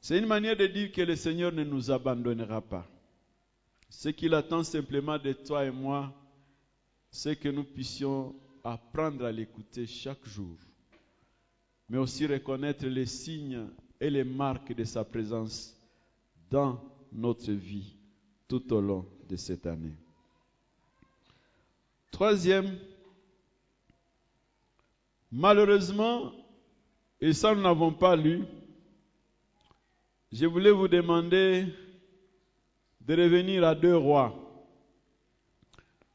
C'est 0.00 0.18
une 0.18 0.26
manière 0.26 0.56
de 0.56 0.66
dire 0.66 0.92
que 0.92 1.02
le 1.02 1.16
Seigneur 1.16 1.52
ne 1.52 1.64
nous 1.64 1.90
abandonnera 1.90 2.60
pas. 2.62 2.88
Ce 3.88 4.08
qu'il 4.08 4.34
attend 4.34 4.62
simplement 4.62 5.18
de 5.18 5.32
toi 5.32 5.64
et 5.64 5.70
moi, 5.70 6.14
c'est 7.10 7.36
que 7.36 7.48
nous 7.48 7.64
puissions 7.64 8.34
apprendre 8.64 9.24
à 9.24 9.32
l'écouter 9.32 9.86
chaque 9.86 10.24
jour, 10.26 10.56
mais 11.88 11.98
aussi 11.98 12.26
reconnaître 12.26 12.86
les 12.86 13.06
signes 13.06 13.66
et 14.00 14.10
les 14.10 14.24
marques 14.24 14.74
de 14.74 14.84
sa 14.84 15.04
présence 15.04 15.76
dans 16.50 16.80
notre 17.12 17.52
vie 17.52 17.99
tout 18.50 18.72
au 18.72 18.80
long 18.80 19.06
de 19.28 19.36
cette 19.36 19.64
année. 19.64 19.94
Troisième, 22.10 22.76
malheureusement, 25.30 26.32
et 27.20 27.32
ça 27.32 27.54
nous 27.54 27.62
n'avons 27.62 27.92
pas 27.92 28.16
lu, 28.16 28.42
je 30.32 30.46
voulais 30.46 30.72
vous 30.72 30.88
demander 30.88 31.66
de 33.02 33.14
revenir 33.14 33.62
à 33.62 33.76
deux 33.76 33.96
rois. 33.96 34.34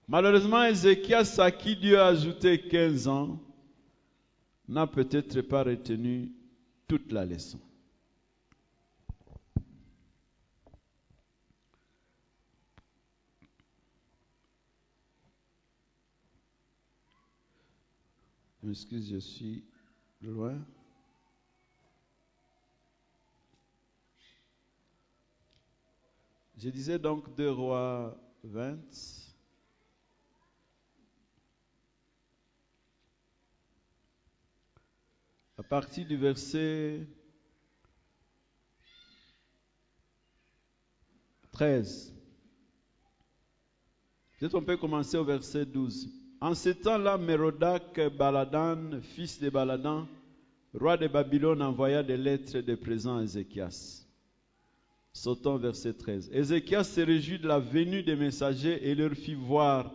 Malheureusement, 0.09 0.65
Ézéchias, 0.65 1.35
à 1.39 1.51
qui 1.51 1.77
Dieu 1.77 1.97
a 1.97 2.07
ajouté 2.07 2.59
15 2.67 3.07
ans, 3.07 3.39
n'a 4.67 4.85
peut-être 4.87 5.39
pas 5.41 5.63
retenu 5.63 6.33
toute 6.85 7.13
la 7.13 7.23
leçon. 7.23 7.59
M'excuse, 18.65 19.09
je 19.09 19.17
suis 19.17 19.63
loin. 20.21 20.57
Je 26.57 26.69
disais 26.69 26.97
donc 26.97 27.35
2 27.35 27.51
rois 27.51 28.17
20. 28.43 28.77
À 35.57 35.63
partir 35.63 36.07
du 36.07 36.17
verset 36.17 37.07
13. 41.51 42.13
Peut-être 44.39 44.55
on 44.55 44.63
peut 44.63 44.77
commencer 44.77 45.17
au 45.17 45.23
verset 45.23 45.65
12. 45.65 46.24
En 46.41 46.53
ce 46.53 46.69
temps-là, 46.69 47.17
Mérodac 47.17 47.99
Baladan, 48.17 48.99
fils 49.01 49.39
de 49.39 49.49
Baladan, 49.49 50.07
roi 50.73 50.97
de 50.97 51.07
Babylone, 51.07 51.61
envoya 51.61 52.03
des 52.03 52.17
lettres 52.17 52.59
de 52.59 52.75
présents 52.75 53.17
à 53.17 53.23
Ézéchias. 53.23 54.05
Sautons 55.13 55.55
verset 55.55 55.93
13. 55.93 56.29
Ézéchias 56.33 56.83
se 56.83 57.01
réjouit 57.01 57.39
de 57.39 57.47
la 57.47 57.59
venue 57.59 58.03
des 58.03 58.17
messagers 58.17 58.85
et 58.85 58.95
leur 58.95 59.13
fit 59.13 59.33
voir 59.33 59.91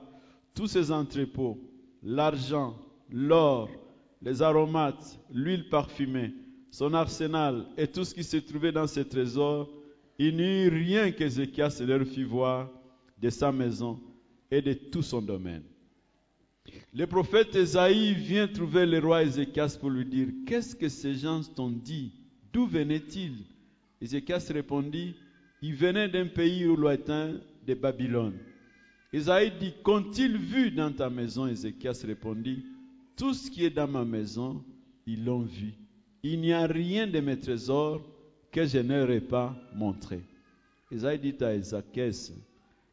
tous 0.55 0.67
ses 0.67 0.91
entrepôts, 0.91 1.59
l'argent, 2.03 2.75
l'or, 3.11 3.69
les 4.23 4.41
aromates, 4.41 5.19
l'huile 5.31 5.69
parfumée, 5.69 6.33
son 6.71 6.95
arsenal 6.95 7.67
et 7.77 7.87
tout 7.87 8.05
ce 8.05 8.15
qui 8.15 8.25
se 8.25 8.39
trouvait 8.39 8.73
dans 8.73 8.87
ses 8.87 9.07
trésors. 9.07 9.69
Il 10.19 10.37
n'y 10.37 10.65
eut 10.65 10.69
rien 10.69 11.13
qu'Ézéchias 11.13 11.83
leur 11.87 12.07
fit 12.07 12.25
voir 12.25 12.71
de 13.19 13.29
sa 13.29 13.53
maison 13.53 14.01
et 14.51 14.63
de 14.63 14.73
tout 14.73 15.03
son 15.03 15.21
domaine. 15.21 15.63
Le 16.93 17.07
prophète 17.07 17.55
Esaïe 17.55 18.15
vient 18.15 18.49
trouver 18.49 18.85
le 18.85 18.99
roi 18.99 19.23
Ézéchias 19.23 19.77
pour 19.79 19.91
lui 19.91 20.05
dire 20.05 20.27
Qu'est-ce 20.45 20.75
que 20.75 20.89
ces 20.89 21.15
gens 21.15 21.41
t'ont 21.55 21.71
dit? 21.71 22.13
D'où 22.53 22.67
venaient-ils? 22.67 23.45
Ézéchias 24.01 24.51
répondit 24.51 25.15
Ils 25.63 25.75
venaient 25.75 26.09
d'un 26.09 26.27
pays 26.27 26.65
lointain 26.65 27.35
de 27.65 27.75
Babylone. 27.75 28.37
Esaïe 29.13 29.53
dit 29.61 29.73
Qu'ont-ils 29.85 30.37
vu 30.37 30.73
dans 30.73 30.91
ta 30.91 31.09
maison? 31.09 31.47
Ézéchias 31.47 32.03
répondit 32.05 32.65
Tout 33.17 33.35
ce 33.35 33.49
qui 33.49 33.65
est 33.65 33.71
dans 33.71 33.87
ma 33.89 34.05
maison, 34.05 34.61
ils 35.07 35.25
l'ont 35.25 35.43
vu. 35.43 35.75
Il 36.25 36.41
n'y 36.41 36.53
a 36.53 36.67
rien 36.67 37.07
de 37.07 37.21
mes 37.21 37.39
trésors 37.39 38.03
que 38.51 38.67
je 38.67 38.79
n'aurais 38.79 39.21
pas 39.21 39.57
montré. 39.77 40.23
Esaïe 40.91 41.21
dit 41.21 41.37
à 41.41 41.55
Ézéchias 41.55 42.33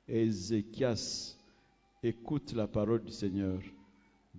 Ézéchias, 0.08 1.36
écoute 2.04 2.54
la 2.54 2.68
parole 2.68 3.04
du 3.04 3.12
Seigneur. 3.12 3.60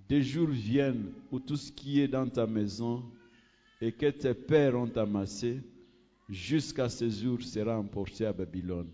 Des 0.08 0.22
jours 0.22 0.48
viennent 0.48 1.12
où 1.30 1.38
tout 1.38 1.56
ce 1.56 1.70
qui 1.70 2.00
est 2.00 2.08
dans 2.08 2.28
ta 2.28 2.46
maison 2.46 3.04
et 3.80 3.92
que 3.92 4.06
tes 4.06 4.34
pères 4.34 4.76
ont 4.76 4.96
amassé, 4.96 5.60
jusqu'à 6.28 6.88
ce 6.88 7.08
jour 7.08 7.42
sera 7.42 7.78
emporté 7.78 8.24
à 8.26 8.32
Babylone. 8.32 8.88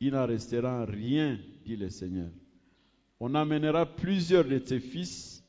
Il 0.00 0.12
n'en 0.12 0.26
restera 0.26 0.84
rien, 0.84 1.38
dit 1.64 1.76
le 1.76 1.90
Seigneur. 1.90 2.30
On 3.18 3.34
amènera 3.34 3.84
plusieurs 3.84 4.44
de 4.44 4.58
tes 4.58 4.80
fils, 4.80 5.42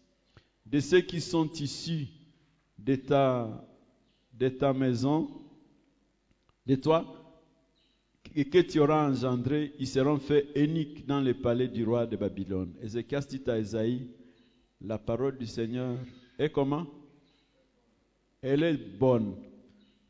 de 0.65 0.79
ceux 0.79 1.01
qui 1.01 1.21
sont 1.21 1.51
issus 1.53 2.07
de 2.77 2.95
ta, 2.95 4.73
maison, 4.73 5.29
de 6.65 6.75
toi, 6.75 7.05
et 8.35 8.45
que 8.45 8.59
tu 8.59 8.79
auras 8.79 9.09
engendrés, 9.09 9.73
ils 9.77 9.87
seront 9.87 10.17
faits 10.17 10.47
uniques 10.55 11.05
dans 11.05 11.21
le 11.21 11.33
palais 11.33 11.67
du 11.67 11.83
roi 11.83 12.07
de 12.07 12.15
Babylone. 12.15 12.73
Ézéchias 12.81 13.27
dit 13.29 13.41
à 13.47 13.59
Esaïe, 13.59 14.07
la 14.83 14.97
parole 14.97 15.37
du 15.37 15.45
Seigneur 15.45 15.97
est 16.37 16.51
comment? 16.51 16.87
Elle 18.41 18.63
est 18.63 18.77
bonne. 18.97 19.35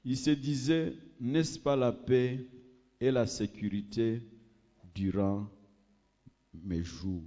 Il 0.05 0.17
se 0.17 0.31
disait, 0.31 0.93
n'est-ce 1.19 1.59
pas 1.59 1.75
la 1.75 1.91
paix 1.91 2.45
et 2.99 3.11
la 3.11 3.27
sécurité 3.27 4.21
durant 4.95 5.47
mes 6.53 6.83
jours? 6.83 7.23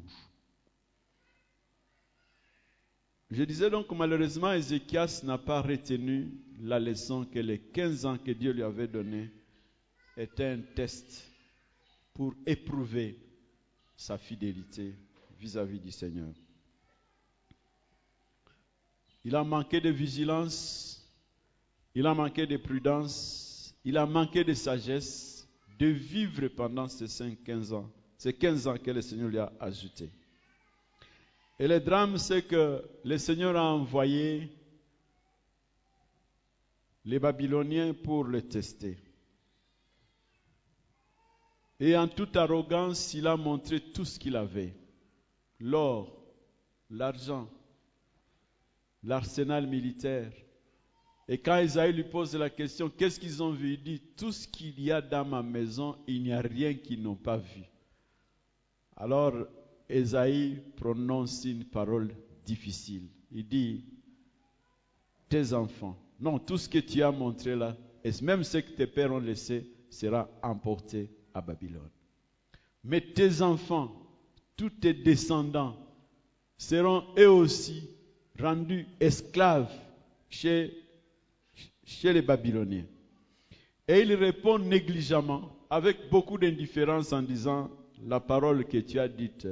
Je 3.30 3.42
disais 3.42 3.70
donc 3.70 3.88
que 3.88 3.94
malheureusement, 3.94 4.52
Ézéchias 4.52 5.22
n'a 5.24 5.38
pas 5.38 5.60
retenu 5.60 6.30
la 6.60 6.78
leçon 6.78 7.24
que 7.24 7.38
les 7.38 7.58
15 7.58 8.06
ans 8.06 8.18
que 8.18 8.30
Dieu 8.30 8.52
lui 8.52 8.62
avait 8.62 8.88
donnés 8.88 9.30
était 10.16 10.44
un 10.46 10.60
test 10.60 11.30
pour 12.12 12.34
éprouver 12.46 13.18
sa 13.96 14.18
fidélité 14.18 14.94
vis-à-vis 15.40 15.80
du 15.80 15.90
Seigneur. 15.90 16.32
Il 19.24 19.34
a 19.36 19.44
manqué 19.44 19.80
de 19.80 19.88
vigilance, 19.88 21.02
il 21.94 22.06
a 22.06 22.14
manqué 22.14 22.46
de 22.46 22.56
prudence, 22.56 23.74
il 23.84 23.96
a 23.96 24.06
manqué 24.06 24.44
de 24.44 24.54
sagesse 24.54 25.48
de 25.78 25.86
vivre 25.86 26.48
pendant 26.48 26.88
ces 26.88 27.06
5, 27.06 27.42
15 27.42 27.72
ans, 27.72 27.90
ces 28.18 28.32
15 28.32 28.68
ans 28.68 28.76
que 28.76 28.90
le 28.90 29.00
Seigneur 29.00 29.28
lui 29.28 29.38
a 29.38 29.52
ajoutés. 29.60 30.10
Et 31.58 31.68
le 31.68 31.80
drame, 31.80 32.18
c'est 32.18 32.42
que 32.42 32.84
le 33.04 33.18
Seigneur 33.18 33.56
a 33.56 33.62
envoyé 33.62 34.48
les 37.04 37.18
Babyloniens 37.18 37.94
pour 37.94 38.24
le 38.24 38.42
tester. 38.42 38.98
Et 41.78 41.96
en 41.96 42.08
toute 42.08 42.36
arrogance, 42.36 43.14
il 43.14 43.26
a 43.26 43.36
montré 43.36 43.80
tout 43.80 44.04
ce 44.04 44.18
qu'il 44.18 44.36
avait. 44.36 44.74
L'or, 45.60 46.16
l'argent, 46.90 47.48
l'arsenal 49.04 49.66
militaire. 49.66 50.32
Et 51.28 51.38
quand 51.38 51.58
Isaïe 51.58 51.92
lui 51.92 52.04
pose 52.04 52.34
la 52.34 52.50
question, 52.50 52.90
qu'est-ce 52.90 53.18
qu'ils 53.18 53.42
ont 53.42 53.52
vu? 53.52 53.74
Il 53.74 53.82
dit, 53.82 54.02
tout 54.16 54.32
ce 54.32 54.46
qu'il 54.46 54.78
y 54.80 54.90
a 54.90 55.00
dans 55.00 55.24
ma 55.24 55.42
maison, 55.42 55.96
il 56.06 56.22
n'y 56.22 56.32
a 56.32 56.40
rien 56.40 56.74
qu'ils 56.74 57.02
n'ont 57.02 57.14
pas 57.14 57.38
vu. 57.38 57.62
Alors, 58.96 59.32
Isaïe 59.88 60.60
prononce 60.76 61.44
une 61.44 61.64
parole 61.64 62.14
difficile. 62.44 63.08
Il 63.32 63.48
dit, 63.48 63.84
tes 65.28 65.52
enfants, 65.52 65.96
non, 66.20 66.38
tout 66.38 66.58
ce 66.58 66.68
que 66.68 66.78
tu 66.78 67.02
as 67.02 67.10
montré 67.10 67.56
là, 67.56 67.76
et 68.04 68.10
même 68.22 68.44
ce 68.44 68.58
que 68.58 68.72
tes 68.72 68.86
pères 68.86 69.12
ont 69.12 69.18
laissé, 69.18 69.66
sera 69.88 70.28
emporté 70.42 71.10
à 71.32 71.40
Babylone. 71.40 71.90
Mais 72.82 73.00
tes 73.00 73.40
enfants, 73.40 73.92
tous 74.56 74.70
tes 74.70 74.92
descendants, 74.92 75.76
seront 76.58 77.04
eux 77.18 77.30
aussi 77.30 77.88
rendus 78.40 78.86
esclaves 79.00 79.72
chez, 80.28 80.76
chez 81.84 82.12
les 82.12 82.22
Babyloniens. 82.22 82.86
Et 83.86 84.00
il 84.00 84.14
répond 84.14 84.58
négligemment, 84.58 85.50
avec 85.70 86.08
beaucoup 86.10 86.38
d'indifférence 86.38 87.12
en 87.12 87.22
disant, 87.22 87.70
la 88.06 88.20
parole 88.20 88.64
que 88.64 88.78
tu 88.78 88.98
as 88.98 89.08
dite 89.08 89.46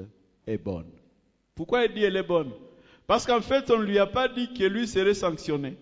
est 0.46 0.58
bonne. 0.58 0.90
Pourquoi 1.54 1.84
il 1.84 1.94
dit 1.94 2.02
elle 2.02 2.16
est 2.16 2.22
bonne? 2.22 2.52
Parce 3.06 3.26
qu'en 3.26 3.40
fait, 3.40 3.70
on 3.70 3.78
ne 3.78 3.84
lui 3.84 3.98
a 3.98 4.06
pas 4.06 4.28
dit 4.28 4.52
que 4.54 4.64
lui 4.64 4.86
serait 4.86 5.14
sanctionné. 5.14 5.76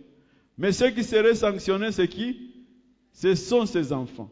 Mais 0.59 0.73
ceux 0.73 0.91
qui 0.91 1.05
seraient 1.05 1.35
sanctionnés, 1.35 1.93
c'est 1.93 2.09
qui? 2.09 2.55
Ce 3.13 3.35
sont 3.35 3.67
ses 3.67 3.93
enfants. 3.93 4.31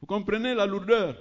Vous 0.00 0.06
comprenez 0.06 0.54
la 0.54 0.66
lourdeur? 0.66 1.16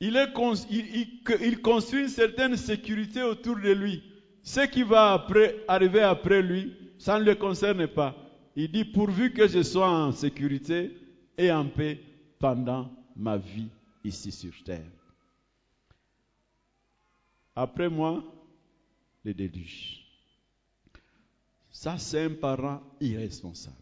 Il, 0.00 1.60
construit 1.62 2.02
une 2.02 2.08
certaine 2.08 2.56
sécurité 2.56 3.22
autour 3.22 3.56
de 3.56 3.70
lui. 3.70 4.02
Ce 4.42 4.60
qui 4.66 4.82
va 4.82 5.26
arriver 5.68 6.02
après 6.02 6.42
lui, 6.42 6.74
ça 6.98 7.18
ne 7.18 7.24
le 7.24 7.34
concerne 7.34 7.86
pas. 7.86 8.14
Il 8.56 8.70
dit, 8.70 8.84
pourvu 8.84 9.32
que 9.32 9.48
je 9.48 9.62
sois 9.62 9.90
en 9.90 10.12
sécurité 10.12 10.96
et 11.38 11.50
en 11.50 11.66
paix 11.66 12.00
pendant 12.38 12.90
ma 13.16 13.36
vie 13.36 13.68
ici 14.04 14.30
sur 14.30 14.52
terre. 14.64 14.84
Après 17.56 17.88
moi, 17.88 18.22
le 19.24 19.32
déluge. 19.32 20.04
Ça, 21.70 21.98
c'est 21.98 22.24
un 22.24 22.34
parent 22.34 22.82
irresponsable 23.00 23.76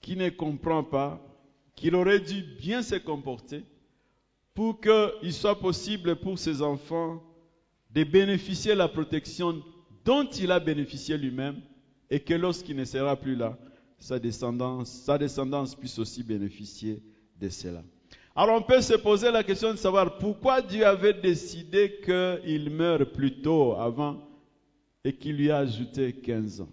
qui 0.00 0.16
ne 0.16 0.30
comprend 0.30 0.82
pas 0.82 1.20
qu'il 1.74 1.94
aurait 1.94 2.20
dû 2.20 2.42
bien 2.42 2.82
se 2.82 2.96
comporter 2.96 3.64
pour 4.54 4.80
qu'il 4.80 5.32
soit 5.32 5.58
possible 5.58 6.16
pour 6.16 6.38
ses 6.38 6.62
enfants 6.62 7.22
de 7.90 8.04
bénéficier 8.04 8.72
de 8.72 8.78
la 8.78 8.88
protection 8.88 9.62
dont 10.04 10.28
il 10.30 10.52
a 10.52 10.60
bénéficié 10.60 11.16
lui-même 11.16 11.60
et 12.10 12.20
que 12.20 12.34
lorsqu'il 12.34 12.76
ne 12.76 12.84
sera 12.84 13.16
plus 13.16 13.36
là, 13.36 13.56
sa 13.98 14.18
descendance, 14.18 15.74
puisse 15.74 15.98
aussi 15.98 16.22
bénéficier 16.22 17.02
de 17.38 17.48
cela. 17.48 17.82
Alors 18.34 18.56
on 18.56 18.62
peut 18.62 18.80
se 18.80 18.94
poser 18.94 19.30
la 19.30 19.42
question 19.42 19.72
de 19.72 19.78
savoir 19.78 20.18
pourquoi 20.18 20.62
Dieu 20.62 20.86
avait 20.86 21.14
décidé 21.14 22.00
qu'il 22.04 22.70
meure 22.70 23.10
plus 23.10 23.42
tôt 23.42 23.74
avant 23.74 24.26
et 25.04 25.12
qu'il 25.12 25.36
lui 25.36 25.50
a 25.50 25.58
ajouté 25.58 26.12
15 26.12 26.62
ans. 26.62 26.68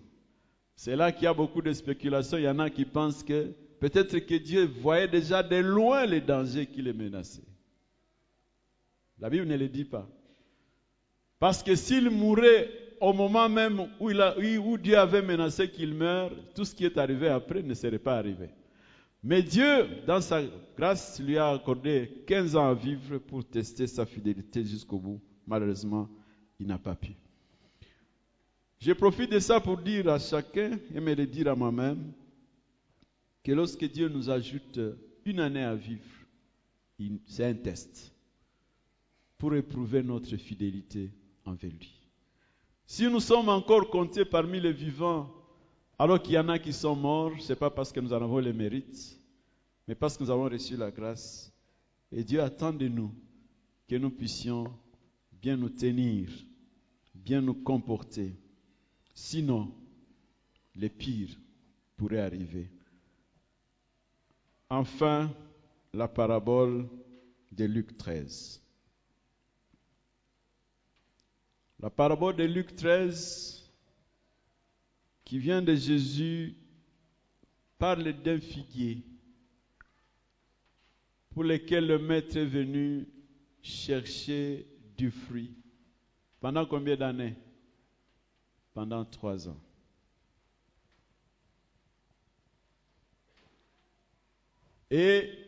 C'est 0.75 0.95
là 0.95 1.11
qu'il 1.11 1.23
y 1.23 1.27
a 1.27 1.33
beaucoup 1.33 1.61
de 1.61 1.73
spéculations. 1.73 2.37
Il 2.37 2.43
y 2.43 2.49
en 2.49 2.59
a 2.59 2.69
qui 2.69 2.85
pensent 2.85 3.23
que 3.23 3.53
Peut-être 3.79 4.17
que 4.19 4.35
Dieu 4.35 4.65
voyait 4.65 5.07
déjà 5.07 5.43
de 5.43 5.57
loin 5.57 6.05
les 6.05 6.21
dangers 6.21 6.65
qui 6.65 6.81
les 6.81 6.93
menaçaient. 6.93 7.41
La 9.19 9.29
Bible 9.29 9.45
ne 9.45 9.57
le 9.57 9.67
dit 9.67 9.85
pas. 9.85 10.07
Parce 11.39 11.63
que 11.63 11.75
s'il 11.75 12.09
mourait 12.09 12.69
au 12.99 13.13
moment 13.13 13.47
même 13.47 13.79
où, 13.99 14.09
où 14.09 14.77
Dieu 14.77 14.97
avait 14.97 15.21
menacé 15.21 15.69
qu'il 15.69 15.93
meure, 15.93 16.31
tout 16.55 16.65
ce 16.65 16.73
qui 16.73 16.85
est 16.85 16.97
arrivé 16.97 17.27
après 17.27 17.61
ne 17.61 17.73
serait 17.73 17.99
pas 17.99 18.17
arrivé. 18.17 18.49
Mais 19.23 19.41
Dieu, 19.41 19.87
dans 20.05 20.21
sa 20.21 20.41
grâce, 20.75 21.19
lui 21.19 21.37
a 21.37 21.49
accordé 21.49 22.23
15 22.27 22.55
ans 22.55 22.69
à 22.69 22.73
vivre 22.73 23.17
pour 23.17 23.43
tester 23.45 23.87
sa 23.87 24.05
fidélité 24.05 24.63
jusqu'au 24.63 24.99
bout. 24.99 25.21
Malheureusement, 25.45 26.09
il 26.59 26.67
n'a 26.67 26.77
pas 26.77 26.95
pu. 26.95 27.11
Je 28.79 28.93
profite 28.93 29.31
de 29.31 29.39
ça 29.39 29.59
pour 29.59 29.77
dire 29.77 30.07
à 30.09 30.19
chacun 30.19 30.79
et 30.93 30.99
me 30.99 31.13
le 31.13 31.25
dire 31.25 31.47
à 31.47 31.55
moi-même 31.55 32.11
que 33.43 33.51
lorsque 33.51 33.85
Dieu 33.85 34.07
nous 34.07 34.29
ajoute 34.29 34.79
une 35.25 35.39
année 35.39 35.63
à 35.63 35.73
vivre, 35.73 36.03
c'est 37.25 37.45
un 37.45 37.53
test 37.53 38.13
pour 39.37 39.55
éprouver 39.55 40.03
notre 40.03 40.35
fidélité 40.35 41.11
envers 41.45 41.71
lui. 41.71 41.93
Si 42.85 43.03
nous 43.07 43.19
sommes 43.19 43.49
encore 43.49 43.89
comptés 43.89 44.25
parmi 44.25 44.59
les 44.59 44.71
vivants, 44.71 45.31
alors 45.99 46.21
qu'il 46.21 46.33
y 46.33 46.39
en 46.39 46.49
a 46.49 46.59
qui 46.59 46.73
sont 46.73 46.95
morts, 46.95 47.33
ce 47.39 47.51
n'est 47.51 47.59
pas 47.59 47.69
parce 47.69 47.91
que 47.91 47.99
nous 47.99 48.13
en 48.13 48.21
avons 48.21 48.39
les 48.39 48.53
mérites, 48.53 49.19
mais 49.87 49.95
parce 49.95 50.17
que 50.17 50.23
nous 50.23 50.31
avons 50.31 50.45
reçu 50.45 50.77
la 50.77 50.91
grâce. 50.91 51.51
Et 52.11 52.23
Dieu 52.23 52.41
attend 52.41 52.73
de 52.73 52.87
nous 52.87 53.11
que 53.87 53.95
nous 53.95 54.09
puissions 54.09 54.71
bien 55.31 55.57
nous 55.57 55.69
tenir, 55.69 56.29
bien 57.13 57.41
nous 57.41 57.53
comporter. 57.53 58.33
Sinon, 59.13 59.73
le 60.75 60.87
pire 60.89 61.29
pourrait 61.95 62.21
arriver. 62.21 62.69
Enfin, 64.69 65.31
la 65.93 66.07
parabole 66.07 66.87
de 67.51 67.65
Luc 67.65 67.97
13. 67.97 68.61
La 71.79 71.89
parabole 71.89 72.35
de 72.35 72.43
Luc 72.43 72.75
13, 72.75 73.71
qui 75.23 75.37
vient 75.37 75.61
de 75.61 75.75
Jésus, 75.75 76.55
parle 77.77 78.13
d'un 78.13 78.39
figuier 78.39 79.03
pour 81.29 81.43
lequel 81.43 81.85
le 81.85 81.99
maître 81.99 82.35
est 82.37 82.45
venu 82.45 83.07
chercher 83.61 84.65
du 84.97 85.11
fruit. 85.11 85.53
Pendant 86.39 86.65
combien 86.65 86.95
d'années? 86.95 87.35
Pendant 88.73 89.05
trois 89.05 89.47
ans. 89.47 89.59
Et 94.89 95.46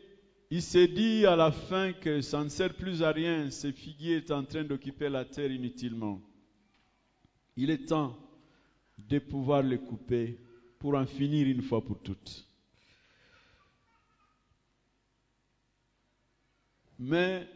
il 0.50 0.62
s'est 0.62 0.88
dit 0.88 1.24
à 1.26 1.36
la 1.36 1.52
fin 1.52 1.92
que 1.92 2.20
ça 2.20 2.42
ne 2.42 2.48
sert 2.48 2.74
plus 2.74 3.02
à 3.02 3.12
rien, 3.12 3.50
ce 3.50 3.70
figuier 3.70 4.16
est 4.16 4.30
en 4.32 4.44
train 4.44 4.64
d'occuper 4.64 5.08
la 5.08 5.24
terre 5.24 5.50
inutilement. 5.50 6.20
Il 7.56 7.70
est 7.70 7.86
temps 7.86 8.18
de 8.98 9.18
pouvoir 9.20 9.62
le 9.62 9.78
couper 9.78 10.38
pour 10.78 10.94
en 10.94 11.06
finir 11.06 11.46
une 11.46 11.62
fois 11.62 11.84
pour 11.84 12.00
toutes. 12.00 12.46
Mais 16.98 17.48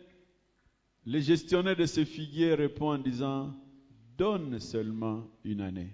le 1.04 1.20
gestionnaire 1.20 1.76
de 1.76 1.86
ce 1.86 2.04
figuier 2.04 2.54
répond 2.54 2.92
en 2.92 2.98
disant, 2.98 3.54
donne 4.16 4.58
seulement 4.60 5.28
une 5.44 5.60
année. 5.60 5.90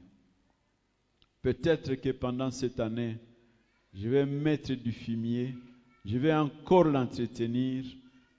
Peut-être 1.42 1.94
que 1.94 2.10
pendant 2.10 2.50
cette 2.50 2.78
année, 2.78 3.16
je 3.94 4.08
vais 4.08 4.26
mettre 4.26 4.74
du 4.74 4.92
fumier, 4.92 5.54
je 6.04 6.18
vais 6.18 6.34
encore 6.34 6.84
l'entretenir, 6.84 7.84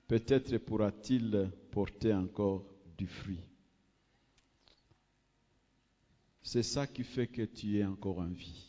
peut-être 0.07 0.57
pourra-t-il 0.57 1.51
porter 1.71 2.13
encore 2.13 2.65
du 2.97 3.07
fruit. 3.07 3.39
C'est 6.43 6.63
ça 6.63 6.87
qui 6.87 7.03
fait 7.03 7.27
que 7.27 7.43
tu 7.43 7.77
es 7.77 7.85
encore 7.85 8.19
en 8.19 8.27
vie. 8.27 8.65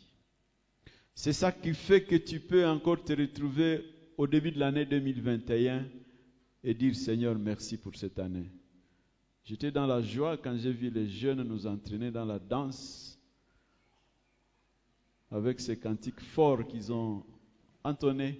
C'est 1.15 1.33
ça 1.33 1.53
qui 1.53 1.75
fait 1.75 2.05
que 2.05 2.17
tu 2.17 2.41
peux 2.41 2.67
encore 2.67 3.03
te 3.03 3.13
retrouver 3.13 3.85
au 4.17 4.27
début 4.27 4.53
de 4.53 4.59
l'année 4.59 4.87
2021 4.87 5.87
et 6.65 6.75
dire 6.75 6.95
Seigneur, 6.95 7.39
merci 7.39 7.77
pour 7.77 7.95
cette 7.97 8.19
année. 8.19 8.51
J'étais 9.45 9.73
dans 9.73 9.87
la 9.87 10.01
joie 10.01 10.37
quand 10.37 10.57
j'ai 10.57 10.73
vu 10.73 10.91
les 10.91 11.09
jeunes 11.09 11.43
nous 11.43 11.67
entraîner 11.67 12.11
dans 12.11 12.25
la 12.25 12.39
danse 12.39 13.19
avec 15.31 15.61
ces 15.61 15.79
cantiques 15.79 16.21
forts 16.21 16.67
qu'ils 16.69 16.93
ont 16.93 17.25
entonnés. 17.83 18.39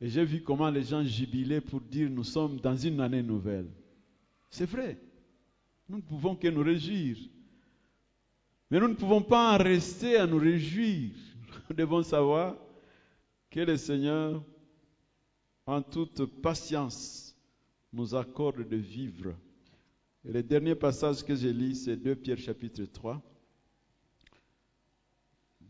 Et 0.00 0.08
j'ai 0.08 0.24
vu 0.24 0.42
comment 0.42 0.70
les 0.70 0.82
gens 0.82 1.02
jubilaient 1.02 1.60
pour 1.60 1.80
dire 1.80 2.10
nous 2.10 2.24
sommes 2.24 2.58
dans 2.58 2.76
une 2.76 3.00
année 3.00 3.22
nouvelle. 3.22 3.70
C'est 4.50 4.68
vrai. 4.68 4.98
Nous 5.88 5.96
ne 5.96 6.02
pouvons 6.02 6.36
que 6.36 6.48
nous 6.48 6.62
réjouir. 6.62 7.16
Mais 8.70 8.80
nous 8.80 8.88
ne 8.88 8.94
pouvons 8.94 9.22
pas 9.22 9.54
en 9.54 9.58
rester 9.58 10.16
à 10.16 10.26
nous 10.26 10.38
réjouir. 10.38 11.12
Nous 11.68 11.76
devons 11.76 12.02
savoir 12.02 12.56
que 13.50 13.60
le 13.60 13.76
Seigneur, 13.76 14.42
en 15.64 15.80
toute 15.80 16.26
patience, 16.42 17.34
nous 17.92 18.14
accorde 18.14 18.68
de 18.68 18.76
vivre. 18.76 19.34
Et 20.24 20.32
le 20.32 20.42
dernier 20.42 20.74
passage 20.74 21.24
que 21.24 21.34
j'ai 21.34 21.52
lu, 21.52 21.74
c'est 21.74 21.96
2 21.96 22.16
Pierre 22.16 22.38
chapitre 22.38 22.84
3. 22.84 23.22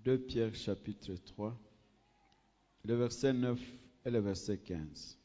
2 0.07 0.18
Pierre 0.18 0.55
chapitre 0.55 1.14
3, 1.14 1.59
le 2.85 2.95
verset 2.95 3.33
9 3.33 3.61
et 4.07 4.11
le 4.11 4.20
verset 4.20 4.59
15. 4.59 5.18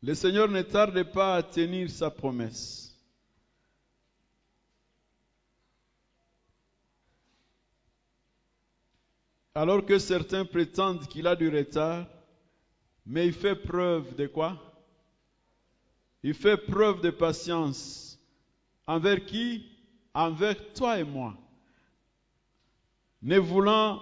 Le 0.00 0.14
Seigneur 0.14 0.48
ne 0.48 0.62
tarde 0.62 1.02
pas 1.10 1.34
à 1.34 1.42
tenir 1.42 1.90
sa 1.90 2.10
promesse. 2.10 2.96
Alors 9.56 9.84
que 9.84 9.98
certains 9.98 10.44
prétendent 10.44 11.08
qu'il 11.08 11.26
a 11.26 11.34
du 11.34 11.48
retard, 11.48 12.06
mais 13.06 13.26
il 13.26 13.32
fait 13.32 13.54
preuve 13.54 14.14
de 14.16 14.26
quoi? 14.26 14.56
Il 16.22 16.34
fait 16.34 16.56
preuve 16.56 17.02
de 17.02 17.10
patience. 17.10 18.18
Envers 18.86 19.24
qui? 19.24 19.66
Envers 20.14 20.72
toi 20.72 20.98
et 20.98 21.04
moi. 21.04 21.34
Ne 23.22 23.38
voulant 23.38 24.00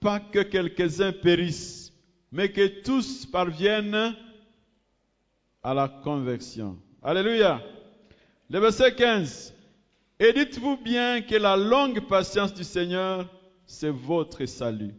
pas 0.00 0.20
que 0.20 0.40
quelques-uns 0.40 1.12
périssent, 1.12 1.92
mais 2.32 2.50
que 2.50 2.82
tous 2.82 3.26
parviennent 3.26 4.16
à 5.62 5.74
la 5.74 5.88
conversion. 5.88 6.78
Alléluia. 7.02 7.62
Le 8.48 8.58
verset 8.58 8.94
15. 8.94 9.54
Et 10.18 10.32
dites-vous 10.32 10.76
bien 10.76 11.22
que 11.22 11.36
la 11.36 11.56
longue 11.56 12.00
patience 12.06 12.52
du 12.52 12.64
Seigneur, 12.64 13.28
c'est 13.64 13.90
votre 13.90 14.44
salut. 14.46 14.94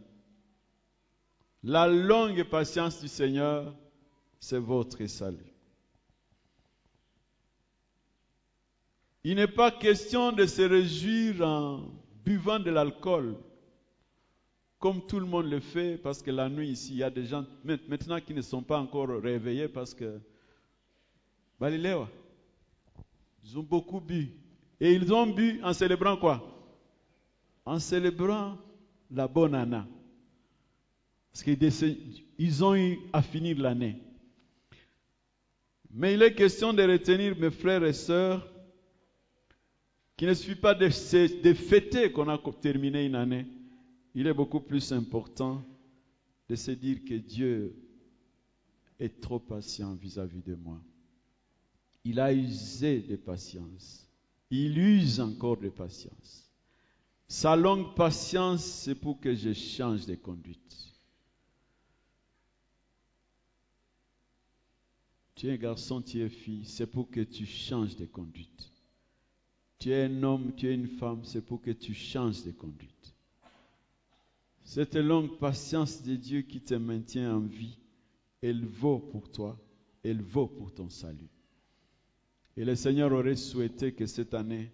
La 1.64 1.86
longue 1.86 2.42
patience 2.44 3.00
du 3.00 3.08
Seigneur, 3.08 3.72
c'est 4.40 4.58
votre 4.58 5.06
salut. 5.06 5.38
Il 9.22 9.36
n'est 9.36 9.46
pas 9.46 9.70
question 9.70 10.32
de 10.32 10.44
se 10.46 10.62
réjouir 10.62 11.46
en 11.46 11.84
buvant 12.24 12.58
de 12.58 12.70
l'alcool, 12.70 13.36
comme 14.80 15.06
tout 15.06 15.20
le 15.20 15.26
monde 15.26 15.46
le 15.46 15.60
fait, 15.60 15.96
parce 15.98 16.20
que 16.20 16.32
la 16.32 16.48
nuit 16.48 16.70
ici, 16.70 16.94
il 16.94 16.98
y 16.98 17.02
a 17.04 17.10
des 17.10 17.26
gens 17.26 17.44
maintenant 17.64 18.20
qui 18.20 18.34
ne 18.34 18.42
sont 18.42 18.62
pas 18.62 18.80
encore 18.80 19.08
réveillés 19.22 19.68
parce 19.68 19.94
que 19.94 20.20
Balilewa, 21.60 22.08
ils 23.44 23.56
ont 23.56 23.62
beaucoup 23.62 24.00
bu. 24.00 24.32
Et 24.80 24.92
ils 24.94 25.12
ont 25.14 25.28
bu 25.28 25.62
en 25.62 25.72
célébrant 25.72 26.16
quoi? 26.16 26.42
En 27.64 27.78
célébrant 27.78 28.58
la 29.08 29.28
bonne 29.28 29.54
année. 29.54 29.82
Parce 31.32 31.44
qu'ils 31.44 32.64
ont 32.64 32.74
eu 32.74 32.98
à 33.12 33.22
finir 33.22 33.58
l'année. 33.58 33.96
Mais 35.90 36.14
il 36.14 36.22
est 36.22 36.34
question 36.34 36.72
de 36.72 36.82
retenir, 36.82 37.36
mes 37.38 37.50
frères 37.50 37.84
et 37.84 37.92
sœurs, 37.92 38.46
qu'il 40.16 40.28
ne 40.28 40.34
suffit 40.34 40.60
pas 40.60 40.74
de, 40.74 40.88
fêter 40.88 42.12
qu'on 42.12 42.28
a 42.28 42.38
terminé 42.60 43.06
une 43.06 43.14
année. 43.14 43.46
Il 44.14 44.26
est 44.26 44.34
beaucoup 44.34 44.60
plus 44.60 44.92
important 44.92 45.62
de 46.48 46.54
se 46.54 46.70
dire 46.70 46.98
que 47.04 47.14
Dieu 47.14 47.74
est 49.00 49.20
trop 49.20 49.38
patient 49.38 49.94
vis-à-vis 49.94 50.40
-vis 50.40 50.50
de 50.50 50.54
moi. 50.54 50.78
Il 52.04 52.20
a 52.20 52.32
usé 52.32 53.00
de 53.00 53.16
patience. 53.16 54.06
Il 54.50 54.78
use 54.78 55.18
encore 55.18 55.56
de 55.56 55.70
patience. 55.70 56.50
Sa 57.26 57.56
longue 57.56 57.94
patience, 57.94 58.64
c'est 58.64 58.94
pour 58.94 59.18
que 59.18 59.34
je 59.34 59.54
change 59.54 60.04
de 60.04 60.14
conduite. 60.14 60.91
Tu 65.42 65.48
es 65.48 65.54
un 65.54 65.56
garçon, 65.56 66.00
tu 66.00 66.20
es 66.20 66.28
fille, 66.28 66.64
c'est 66.64 66.86
pour 66.86 67.10
que 67.10 67.20
tu 67.20 67.46
changes 67.46 67.96
de 67.96 68.06
conduite. 68.06 68.70
Tu 69.80 69.90
es 69.90 70.04
un 70.04 70.22
homme, 70.22 70.54
tu 70.54 70.68
es 70.68 70.72
une 70.72 70.86
femme, 70.86 71.24
c'est 71.24 71.44
pour 71.44 71.60
que 71.60 71.72
tu 71.72 71.94
changes 71.94 72.44
de 72.44 72.52
conduite. 72.52 73.12
Cette 74.62 74.94
longue 74.94 75.36
patience 75.40 76.00
de 76.04 76.14
Dieu 76.14 76.42
qui 76.42 76.60
te 76.60 76.74
maintient 76.74 77.34
en 77.34 77.40
vie, 77.40 77.76
elle 78.40 78.64
vaut 78.64 79.00
pour 79.00 79.32
toi, 79.32 79.58
elle 80.04 80.22
vaut 80.22 80.46
pour 80.46 80.72
ton 80.72 80.88
salut. 80.88 81.32
Et 82.56 82.64
le 82.64 82.76
Seigneur 82.76 83.10
aurait 83.10 83.34
souhaité 83.34 83.94
que 83.94 84.06
cette 84.06 84.34
année 84.34 84.70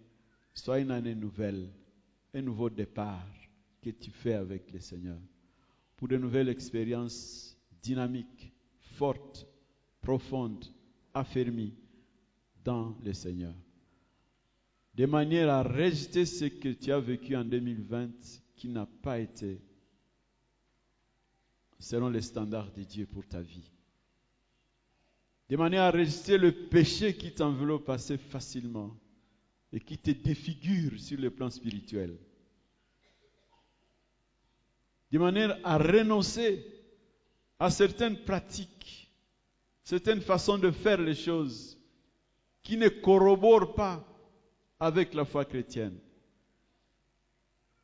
soit 0.52 0.80
une 0.80 0.90
année 0.90 1.14
nouvelle, 1.14 1.70
un 2.34 2.42
nouveau 2.42 2.68
départ 2.68 3.26
que 3.80 3.88
tu 3.88 4.10
fais 4.10 4.34
avec 4.34 4.70
le 4.70 4.80
Seigneur 4.80 5.18
pour 5.96 6.08
de 6.08 6.18
nouvelles 6.18 6.50
expériences 6.50 7.56
dynamiques, 7.80 8.52
fortes, 8.98 9.47
profondes, 10.08 10.64
affermies 11.12 11.74
dans 12.64 12.96
le 13.04 13.12
Seigneur. 13.12 13.52
De 14.94 15.04
manière 15.04 15.50
à 15.50 15.62
rejeter 15.62 16.24
ce 16.24 16.46
que 16.46 16.70
tu 16.70 16.90
as 16.90 16.98
vécu 16.98 17.36
en 17.36 17.44
2020 17.44 18.08
qui 18.56 18.70
n'a 18.70 18.86
pas 18.86 19.18
été 19.18 19.60
selon 21.78 22.08
les 22.08 22.22
standards 22.22 22.72
de 22.72 22.84
Dieu 22.84 23.04
pour 23.04 23.26
ta 23.26 23.42
vie 23.42 23.70
de 25.50 25.56
manière 25.58 25.82
à 25.82 25.90
résister 25.90 26.38
le 26.38 26.52
péché 26.52 27.14
qui 27.14 27.34
t'enveloppe 27.34 27.90
assez 27.90 28.16
facilement 28.16 28.96
et 29.74 29.80
qui 29.80 29.98
te 29.98 30.10
défigure 30.10 30.98
sur 30.98 31.20
le 31.20 31.30
plan 31.30 31.50
spirituel. 31.50 32.16
De 35.12 35.18
manière 35.18 35.58
à 35.64 35.76
renoncer 35.76 36.64
à 37.58 37.70
certaines 37.70 38.24
pratiques, 38.24 39.07
certaines 39.88 40.20
façons 40.20 40.58
de 40.58 40.70
faire 40.70 41.00
les 41.00 41.14
choses 41.14 41.78
qui 42.62 42.76
ne 42.76 42.90
corroborent 42.90 43.74
pas 43.74 44.04
avec 44.78 45.14
la 45.14 45.24
foi 45.24 45.46
chrétienne 45.46 45.98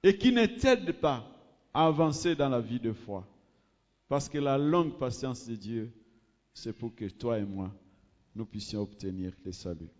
et 0.02 0.18
qui 0.18 0.30
ne 0.30 0.44
t'aident 0.44 1.00
pas 1.00 1.26
à 1.72 1.86
avancer 1.86 2.34
dans 2.34 2.50
la 2.50 2.60
vie 2.60 2.78
de 2.78 2.92
foi. 2.92 3.26
Parce 4.06 4.28
que 4.28 4.36
la 4.36 4.58
longue 4.58 4.98
patience 4.98 5.48
de 5.48 5.54
Dieu 5.54 5.94
c'est 6.52 6.74
pour 6.74 6.94
que 6.94 7.06
toi 7.06 7.38
et 7.38 7.44
moi, 7.44 7.74
nous 8.34 8.44
puissions 8.44 8.82
obtenir 8.82 9.32
le 9.42 9.52
salut. 9.52 9.90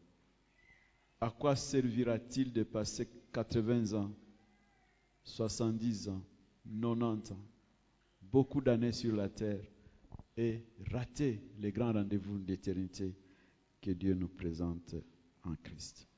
À 1.22 1.30
quoi 1.30 1.56
servira-t-il 1.56 2.52
de 2.52 2.64
passer 2.64 3.08
80 3.32 3.98
ans, 3.98 4.12
70 5.22 6.10
ans, 6.10 6.22
90 6.70 7.32
ans, 7.32 7.40
beaucoup 8.20 8.60
d'années 8.60 8.92
sur 8.92 9.16
la 9.16 9.30
terre 9.30 9.64
et 10.36 10.62
rater 10.90 11.40
les 11.60 11.72
grands 11.72 11.92
rendez-vous 11.92 12.38
d'éternité 12.38 13.14
que 13.80 13.90
Dieu 13.90 14.14
nous 14.14 14.28
présente 14.28 14.94
en 15.42 15.54
Christ 15.62 16.08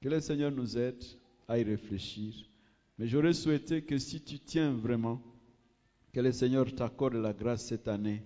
Que 0.00 0.08
le 0.08 0.20
Seigneur 0.20 0.50
nous 0.50 0.76
aide 0.76 1.02
à 1.48 1.58
y 1.58 1.62
réfléchir. 1.62 2.34
Mais 2.98 3.06
j'aurais 3.06 3.32
souhaité 3.32 3.82
que 3.82 3.98
si 3.98 4.22
tu 4.22 4.38
tiens 4.38 4.72
vraiment, 4.72 5.22
que 6.12 6.20
le 6.20 6.32
Seigneur 6.32 6.72
t'accorde 6.74 7.14
la 7.14 7.32
grâce 7.32 7.66
cette 7.66 7.88
année 7.88 8.22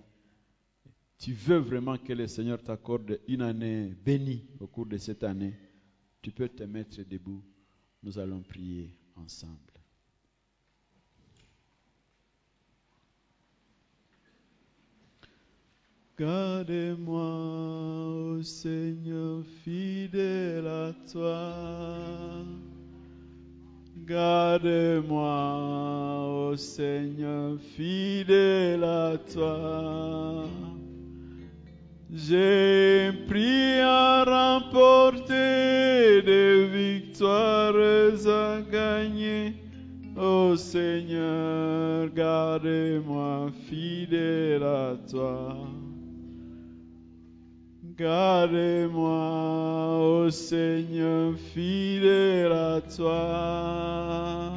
tu 1.17 1.33
veux 1.33 1.57
vraiment 1.57 1.97
que 1.97 2.13
le 2.13 2.27
Seigneur 2.27 2.61
t'accorde 2.61 3.19
une 3.27 3.41
année 3.41 3.95
bénie 4.05 4.45
au 4.59 4.67
cours 4.67 4.85
de 4.85 4.97
cette 4.97 5.23
année, 5.23 5.53
tu 6.21 6.31
peux 6.31 6.49
te 6.49 6.63
mettre 6.63 7.01
debout. 7.03 7.43
Nous 8.03 8.19
allons 8.19 8.43
prier 8.43 8.95
ensemble. 9.15 9.76
Gardez-moi, 16.19 18.39
ô 18.39 18.41
Seigneur, 18.41 19.43
fidèle 19.63 20.65
à 20.65 20.91
toi. 21.11 21.53
Garde-moi, 24.03 25.29
ô 26.49 26.57
Seigneur, 26.57 27.59
fidèle 27.75 28.83
à 28.83 29.15
toi. 29.31 30.45
J'ai 32.11 33.11
pris 33.27 33.79
à 33.81 34.23
remporter 34.23 36.23
des 36.23 36.65
victoires 36.65 37.75
à 37.75 38.61
gagner. 38.71 39.53
Ô 40.15 40.55
Seigneur, 40.55 42.09
garde-moi 42.09 43.51
fidèle 43.69 44.63
à 44.63 44.95
toi. 45.07 45.66
Garde-moi, 47.97 49.97
ô 49.97 50.29
Seigneur, 50.29 51.33
fidèle 51.51 52.51
à 52.51 52.79
toi. 52.95 54.51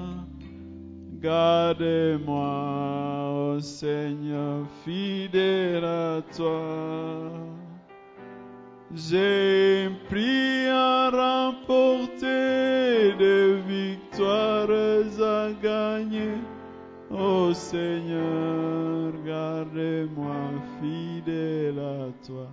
Garde-moi, 1.22 2.36
ô 3.56 3.60
Seigneur, 3.60 4.66
fidèle 4.84 5.86
à 5.86 6.20
toi. 6.36 7.30
J'ai 8.94 9.88
pris 10.10 10.66
à 10.68 11.08
remporter 11.08 13.14
des 13.18 13.54
victoires 13.66 14.68
à 14.68 15.50
gagner. 15.62 16.34
Ô 17.10 17.54
Seigneur, 17.54 19.14
garde-moi 19.24 20.36
fidèle 20.78 21.78
à 21.78 22.12
toi. 22.26 22.46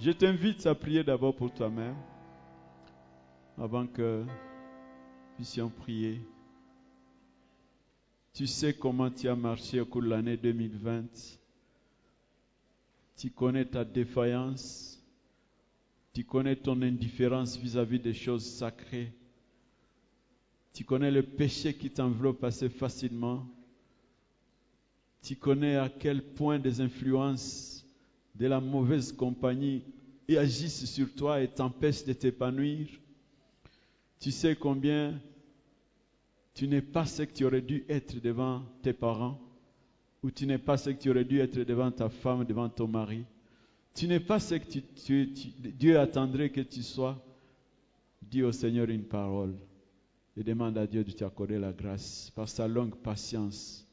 Je 0.00 0.12
t'invite 0.12 0.64
à 0.64 0.74
prier 0.74 1.04
d'abord 1.04 1.36
pour 1.36 1.52
toi-même 1.52 1.94
avant 3.58 3.86
que 3.86 4.22
nous 4.22 5.36
puissions 5.36 5.68
prier. 5.68 6.22
Tu 8.32 8.46
sais 8.46 8.72
comment 8.72 9.10
tu 9.10 9.28
as 9.28 9.36
marché 9.36 9.78
au 9.78 9.84
cours 9.84 10.00
de 10.00 10.08
l'année 10.08 10.38
2020. 10.38 11.04
Tu 13.18 13.30
connais 13.30 13.66
ta 13.66 13.84
défaillance. 13.84 14.98
Tu 16.14 16.24
connais 16.24 16.56
ton 16.56 16.80
indifférence 16.80 17.58
vis-à-vis 17.58 18.00
des 18.00 18.14
choses 18.14 18.46
sacrées. 18.46 19.12
Tu 20.72 20.82
connais 20.82 21.10
le 21.10 21.22
péché 21.22 21.74
qui 21.74 21.90
t'enveloppe 21.90 22.42
assez 22.44 22.70
facilement. 22.70 23.46
Tu 25.22 25.36
connais 25.36 25.76
à 25.76 25.90
quel 25.90 26.22
point 26.22 26.58
des 26.58 26.80
influences 26.80 27.79
de 28.34 28.46
la 28.46 28.60
mauvaise 28.60 29.12
compagnie 29.12 29.82
et 30.28 30.38
agissent 30.38 30.86
sur 30.86 31.12
toi 31.14 31.40
et 31.40 31.48
t'empêchent 31.48 32.04
de 32.04 32.12
t'épanouir. 32.12 32.88
Tu 34.18 34.30
sais 34.30 34.54
combien 34.54 35.20
tu 36.54 36.68
n'es 36.68 36.82
pas 36.82 37.06
ce 37.06 37.22
que 37.22 37.32
tu 37.32 37.44
aurais 37.44 37.62
dû 37.62 37.84
être 37.88 38.20
devant 38.20 38.62
tes 38.82 38.92
parents, 38.92 39.40
ou 40.22 40.30
tu 40.30 40.46
n'es 40.46 40.58
pas 40.58 40.76
ce 40.76 40.90
que 40.90 41.00
tu 41.00 41.10
aurais 41.10 41.24
dû 41.24 41.38
être 41.38 41.58
devant 41.60 41.90
ta 41.90 42.08
femme, 42.08 42.44
devant 42.44 42.68
ton 42.68 42.86
mari. 42.86 43.24
Tu 43.94 44.06
n'es 44.06 44.20
pas 44.20 44.38
ce 44.38 44.56
que 44.56 45.24
Dieu 45.70 45.98
attendrait 45.98 46.50
que 46.50 46.60
tu 46.60 46.82
sois. 46.82 47.22
Dis 48.22 48.42
au 48.42 48.52
Seigneur 48.52 48.88
une 48.90 49.04
parole 49.04 49.54
et 50.36 50.44
demande 50.44 50.78
à 50.78 50.86
Dieu 50.86 51.02
de 51.02 51.10
t'accorder 51.10 51.58
la 51.58 51.72
grâce 51.72 52.30
par 52.34 52.48
sa 52.48 52.68
longue 52.68 52.94
patience 52.94 53.86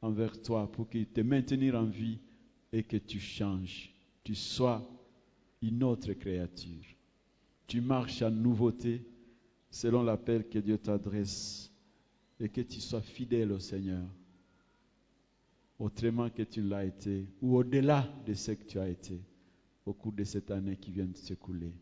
envers 0.00 0.40
toi 0.42 0.70
pour 0.70 0.88
qu'il 0.88 1.06
te 1.06 1.20
maintienne 1.20 1.74
en 1.74 1.84
vie 1.84 2.18
et 2.72 2.82
que 2.82 2.96
tu 2.96 3.20
changes. 3.20 3.90
Tu 4.24 4.34
sois 4.34 4.88
une 5.60 5.82
autre 5.82 6.12
créature. 6.14 6.84
Tu 7.66 7.80
marches 7.80 8.22
en 8.22 8.30
nouveauté 8.30 9.02
selon 9.70 10.02
l'appel 10.02 10.48
que 10.48 10.58
Dieu 10.58 10.78
t'adresse 10.78 11.70
et 12.40 12.48
que 12.48 12.60
tu 12.60 12.80
sois 12.80 13.00
fidèle 13.00 13.52
au 13.52 13.58
Seigneur 13.58 14.04
autrement 15.82 16.30
que 16.30 16.42
tu 16.42 16.62
l'as 16.62 16.84
été 16.84 17.26
ou 17.40 17.56
au-delà 17.56 18.08
de 18.24 18.34
ce 18.34 18.52
que 18.52 18.64
tu 18.64 18.78
as 18.78 18.88
été 18.88 19.20
au 19.84 19.92
cours 19.92 20.12
de 20.12 20.22
cette 20.22 20.50
année 20.52 20.76
qui 20.76 20.92
vient 20.92 21.06
de 21.06 21.16
s'écouler. 21.16 21.72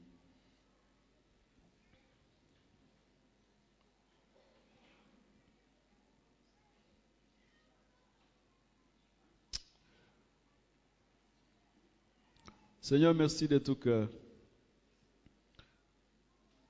Seigneur, 12.81 13.15
merci 13.15 13.47
de 13.47 13.59
tout 13.59 13.75
cœur. 13.75 14.09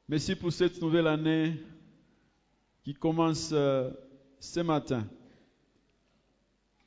Merci 0.09 0.35
pour 0.35 0.53
cette 0.53 0.83
nouvelle 0.83 1.07
année 1.07 1.55
qui 2.83 2.95
commence 2.95 3.51
euh, 3.53 3.91
ce 4.41 4.59
matin. 4.59 5.07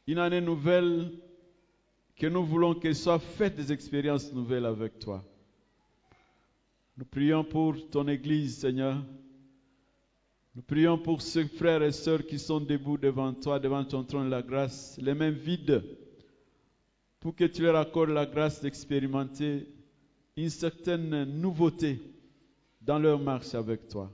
Une 0.07 0.17
année 0.17 0.41
nouvelle 0.41 1.09
que 2.17 2.27
nous 2.27 2.45
voulons 2.45 2.75
qu'elle 2.75 2.97
soit 2.97 3.17
faite 3.19 3.55
des 3.55 3.71
expériences 3.71 4.33
nouvelles 4.33 4.65
avec 4.65 4.99
toi. 4.99 5.23
Nous 6.97 7.05
prions 7.05 7.45
pour 7.45 7.75
ton 7.89 8.09
Église, 8.09 8.57
Seigneur. 8.57 9.01
Nous 10.53 10.63
prions 10.63 10.97
pour 10.97 11.21
ceux 11.21 11.45
frères 11.45 11.81
et 11.81 11.93
sœurs 11.93 12.25
qui 12.25 12.37
sont 12.37 12.59
debout 12.59 12.97
devant 12.97 13.33
toi, 13.33 13.57
devant 13.57 13.85
ton 13.85 14.03
trône 14.03 14.25
de 14.25 14.31
la 14.31 14.41
grâce, 14.41 14.99
les 15.01 15.13
mains 15.13 15.31
vides 15.31 15.81
pour 17.23 17.33
que 17.33 17.45
tu 17.45 17.61
leur 17.61 17.77
accordes 17.77 18.09
la 18.09 18.25
grâce 18.25 18.61
d'expérimenter 18.61 19.65
une 20.35 20.49
certaine 20.49 21.23
nouveauté 21.23 21.97
dans 22.81 22.99
leur 22.99 23.17
marche 23.17 23.55
avec 23.55 23.87
toi. 23.87 24.11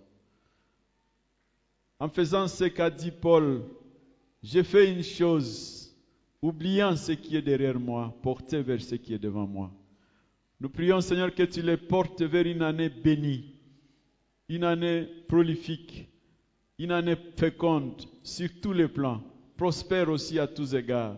En 1.99 2.07
faisant 2.07 2.47
ce 2.47 2.65
qu'a 2.65 2.91
dit 2.91 3.09
Paul, 3.09 3.63
j'ai 4.43 4.63
fait 4.63 4.93
une 4.93 5.01
chose, 5.01 5.91
oubliant 6.39 6.95
ce 6.95 7.13
qui 7.13 7.35
est 7.35 7.41
derrière 7.41 7.79
moi, 7.79 8.13
porté 8.21 8.61
vers 8.61 8.79
ce 8.79 8.93
qui 8.93 9.15
est 9.15 9.19
devant 9.19 9.47
moi. 9.47 9.71
Nous 10.59 10.69
prions 10.69 11.01
Seigneur 11.01 11.33
que 11.33 11.41
tu 11.41 11.63
les 11.63 11.77
portes 11.77 12.21
vers 12.21 12.45
une 12.45 12.61
année 12.61 12.89
bénie, 12.89 13.55
une 14.47 14.65
année 14.65 15.07
prolifique, 15.27 16.07
une 16.77 16.91
année 16.91 17.17
féconde 17.35 18.03
sur 18.21 18.49
tous 18.61 18.73
les 18.73 18.87
plans, 18.87 19.23
prospère 19.57 20.09
aussi 20.09 20.37
à 20.37 20.45
tous 20.45 20.75
égards 20.75 21.15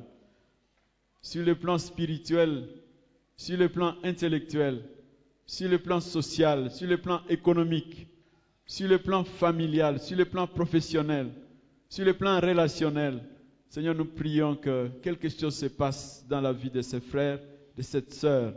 sur 1.21 1.45
le 1.45 1.55
plan 1.55 1.77
spirituel, 1.77 2.67
sur 3.37 3.57
le 3.57 3.69
plan 3.69 3.95
intellectuel, 4.03 4.83
sur 5.45 5.69
le 5.69 5.77
plan 5.79 5.99
social, 5.99 6.71
sur 6.71 6.87
le 6.87 6.97
plan 6.97 7.21
économique, 7.29 8.07
sur 8.65 8.87
le 8.87 8.97
plan 8.97 9.23
familial, 9.23 9.99
sur 9.99 10.17
le 10.17 10.25
plan 10.25 10.47
professionnel, 10.47 11.29
sur 11.89 12.05
le 12.05 12.13
plan 12.13 12.39
relationnel. 12.39 13.21
Seigneur, 13.69 13.95
nous 13.95 14.05
prions 14.05 14.55
que 14.55 14.89
quelque 15.01 15.29
chose 15.29 15.55
se 15.55 15.67
passe 15.67 16.25
dans 16.27 16.41
la 16.41 16.51
vie 16.53 16.69
de 16.69 16.81
ces 16.81 16.99
frères, 16.99 17.39
de 17.77 17.81
cette 17.81 18.13
sœur, 18.13 18.53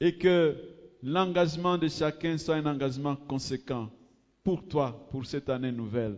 et 0.00 0.16
que 0.16 0.56
l'engagement 1.02 1.78
de 1.78 1.88
chacun 1.88 2.36
soit 2.36 2.56
un 2.56 2.66
engagement 2.66 3.16
conséquent 3.16 3.90
pour 4.42 4.66
toi, 4.66 5.06
pour 5.10 5.24
cette 5.24 5.48
année 5.48 5.72
nouvelle. 5.72 6.16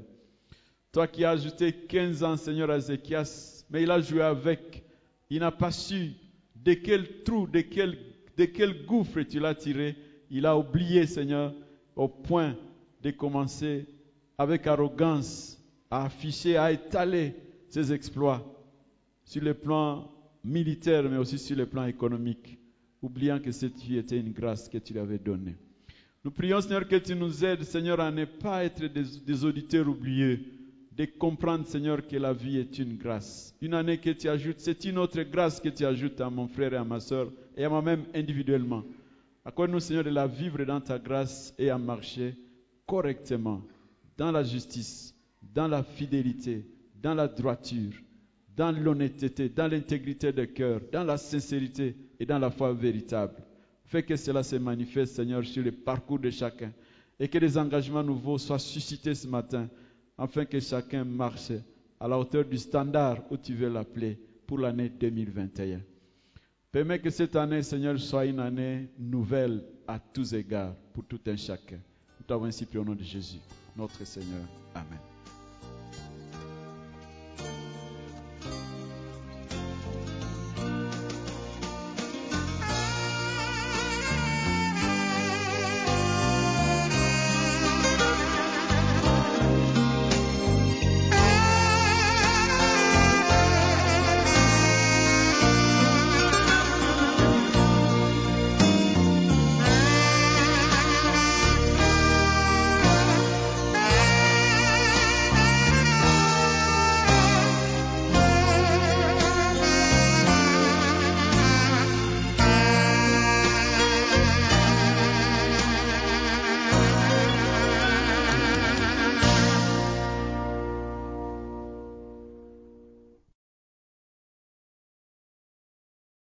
Toi 0.92 1.06
qui 1.06 1.24
as 1.24 1.30
ajouté 1.30 1.72
15 1.72 2.22
ans, 2.22 2.36
Seigneur, 2.36 2.70
à 2.70 2.76
Ézéchias, 2.76 3.64
mais 3.70 3.82
il 3.82 3.90
a 3.90 4.00
joué 4.00 4.22
avec 4.22 4.81
il 5.32 5.40
n'a 5.40 5.50
pas 5.50 5.70
su 5.70 6.12
de 6.54 6.74
quel 6.74 7.22
trou, 7.24 7.46
de 7.46 7.62
quel, 7.62 8.84
gouffre 8.84 9.22
tu 9.22 9.40
l'as 9.40 9.54
tiré. 9.54 9.96
Il 10.30 10.44
a 10.44 10.56
oublié, 10.56 11.06
Seigneur, 11.06 11.54
au 11.96 12.06
point 12.06 12.54
de 13.02 13.10
commencer 13.12 13.86
avec 14.36 14.66
arrogance 14.66 15.58
à 15.90 16.04
afficher, 16.04 16.58
à 16.58 16.70
étaler 16.70 17.34
ses 17.68 17.94
exploits 17.94 18.44
sur 19.24 19.42
le 19.42 19.54
plan 19.54 20.10
militaire, 20.44 21.04
mais 21.04 21.16
aussi 21.16 21.38
sur 21.38 21.56
le 21.56 21.64
plan 21.64 21.86
économique, 21.86 22.58
oubliant 23.00 23.40
que 23.40 23.52
cette 23.52 23.78
vie 23.80 23.96
était 23.96 24.20
une 24.20 24.32
grâce 24.32 24.68
que 24.68 24.78
tu 24.78 24.92
lui 24.92 25.00
avais 25.00 25.18
donnée. 25.18 25.56
Nous 26.24 26.30
prions, 26.30 26.60
Seigneur, 26.60 26.86
que 26.86 26.96
tu 26.96 27.16
nous 27.16 27.42
aides, 27.42 27.64
Seigneur, 27.64 28.00
à 28.00 28.10
ne 28.10 28.26
pas 28.26 28.64
être 28.64 28.84
des, 28.84 29.04
des 29.24 29.44
auditeurs 29.46 29.88
oubliés, 29.88 30.40
de 30.96 31.06
comprendre, 31.06 31.66
Seigneur, 31.66 32.06
que 32.06 32.16
la 32.16 32.32
vie 32.32 32.58
est 32.58 32.78
une 32.78 32.96
grâce. 32.96 33.54
Une 33.60 33.74
année 33.74 33.98
que 33.98 34.10
tu 34.10 34.28
ajoutes, 34.28 34.60
c'est 34.60 34.84
une 34.84 34.98
autre 34.98 35.22
grâce 35.22 35.60
que 35.60 35.70
tu 35.70 35.84
ajoutes 35.86 36.20
à 36.20 36.28
mon 36.28 36.46
frère 36.46 36.74
et 36.74 36.76
à 36.76 36.84
ma 36.84 37.00
soeur 37.00 37.30
et 37.56 37.64
à 37.64 37.68
moi-même 37.68 38.04
individuellement. 38.14 38.84
Accorde-nous, 39.44 39.80
Seigneur, 39.80 40.04
de 40.04 40.10
la 40.10 40.26
vivre 40.26 40.64
dans 40.64 40.80
ta 40.80 40.98
grâce 40.98 41.54
et 41.58 41.70
à 41.70 41.78
marcher 41.78 42.36
correctement 42.86 43.62
dans 44.18 44.30
la 44.30 44.42
justice, 44.42 45.14
dans 45.54 45.66
la 45.66 45.82
fidélité, 45.82 46.66
dans 47.02 47.14
la 47.14 47.26
droiture, 47.26 47.94
dans 48.54 48.70
l'honnêteté, 48.70 49.48
dans 49.48 49.68
l'intégrité 49.68 50.30
de 50.30 50.44
cœur, 50.44 50.80
dans 50.92 51.04
la 51.04 51.16
sincérité 51.16 51.96
et 52.20 52.26
dans 52.26 52.38
la 52.38 52.50
foi 52.50 52.72
véritable. 52.74 53.42
Fais 53.86 54.02
que 54.02 54.16
cela 54.16 54.42
se 54.42 54.56
manifeste, 54.56 55.16
Seigneur, 55.16 55.44
sur 55.44 55.62
le 55.62 55.72
parcours 55.72 56.18
de 56.18 56.30
chacun 56.30 56.72
et 57.18 57.28
que 57.28 57.38
des 57.38 57.56
engagements 57.56 58.02
nouveaux 58.02 58.38
soient 58.38 58.58
suscités 58.58 59.14
ce 59.14 59.26
matin 59.26 59.68
afin 60.18 60.44
que 60.44 60.60
chacun 60.60 61.04
marche 61.04 61.52
à 61.98 62.08
la 62.08 62.18
hauteur 62.18 62.44
du 62.44 62.58
standard 62.58 63.18
où 63.30 63.36
tu 63.36 63.54
veux 63.54 63.68
l'appeler 63.68 64.18
pour 64.46 64.58
l'année 64.58 64.88
2021. 64.88 65.80
Permets 66.70 67.00
que 67.00 67.10
cette 67.10 67.36
année, 67.36 67.62
Seigneur, 67.62 67.98
soit 67.98 68.24
une 68.24 68.40
année 68.40 68.88
nouvelle 68.98 69.62
à 69.86 69.98
tous 69.98 70.32
égards, 70.32 70.74
pour 70.94 71.04
tout 71.04 71.20
un 71.26 71.36
chacun. 71.36 71.78
Nous 72.18 72.26
t'avons 72.26 72.46
ainsi 72.46 72.64
prié 72.64 72.80
au 72.80 72.84
nom 72.84 72.94
de 72.94 73.02
Jésus, 73.02 73.40
notre 73.76 74.04
Seigneur. 74.06 74.46
Amen. 74.74 75.11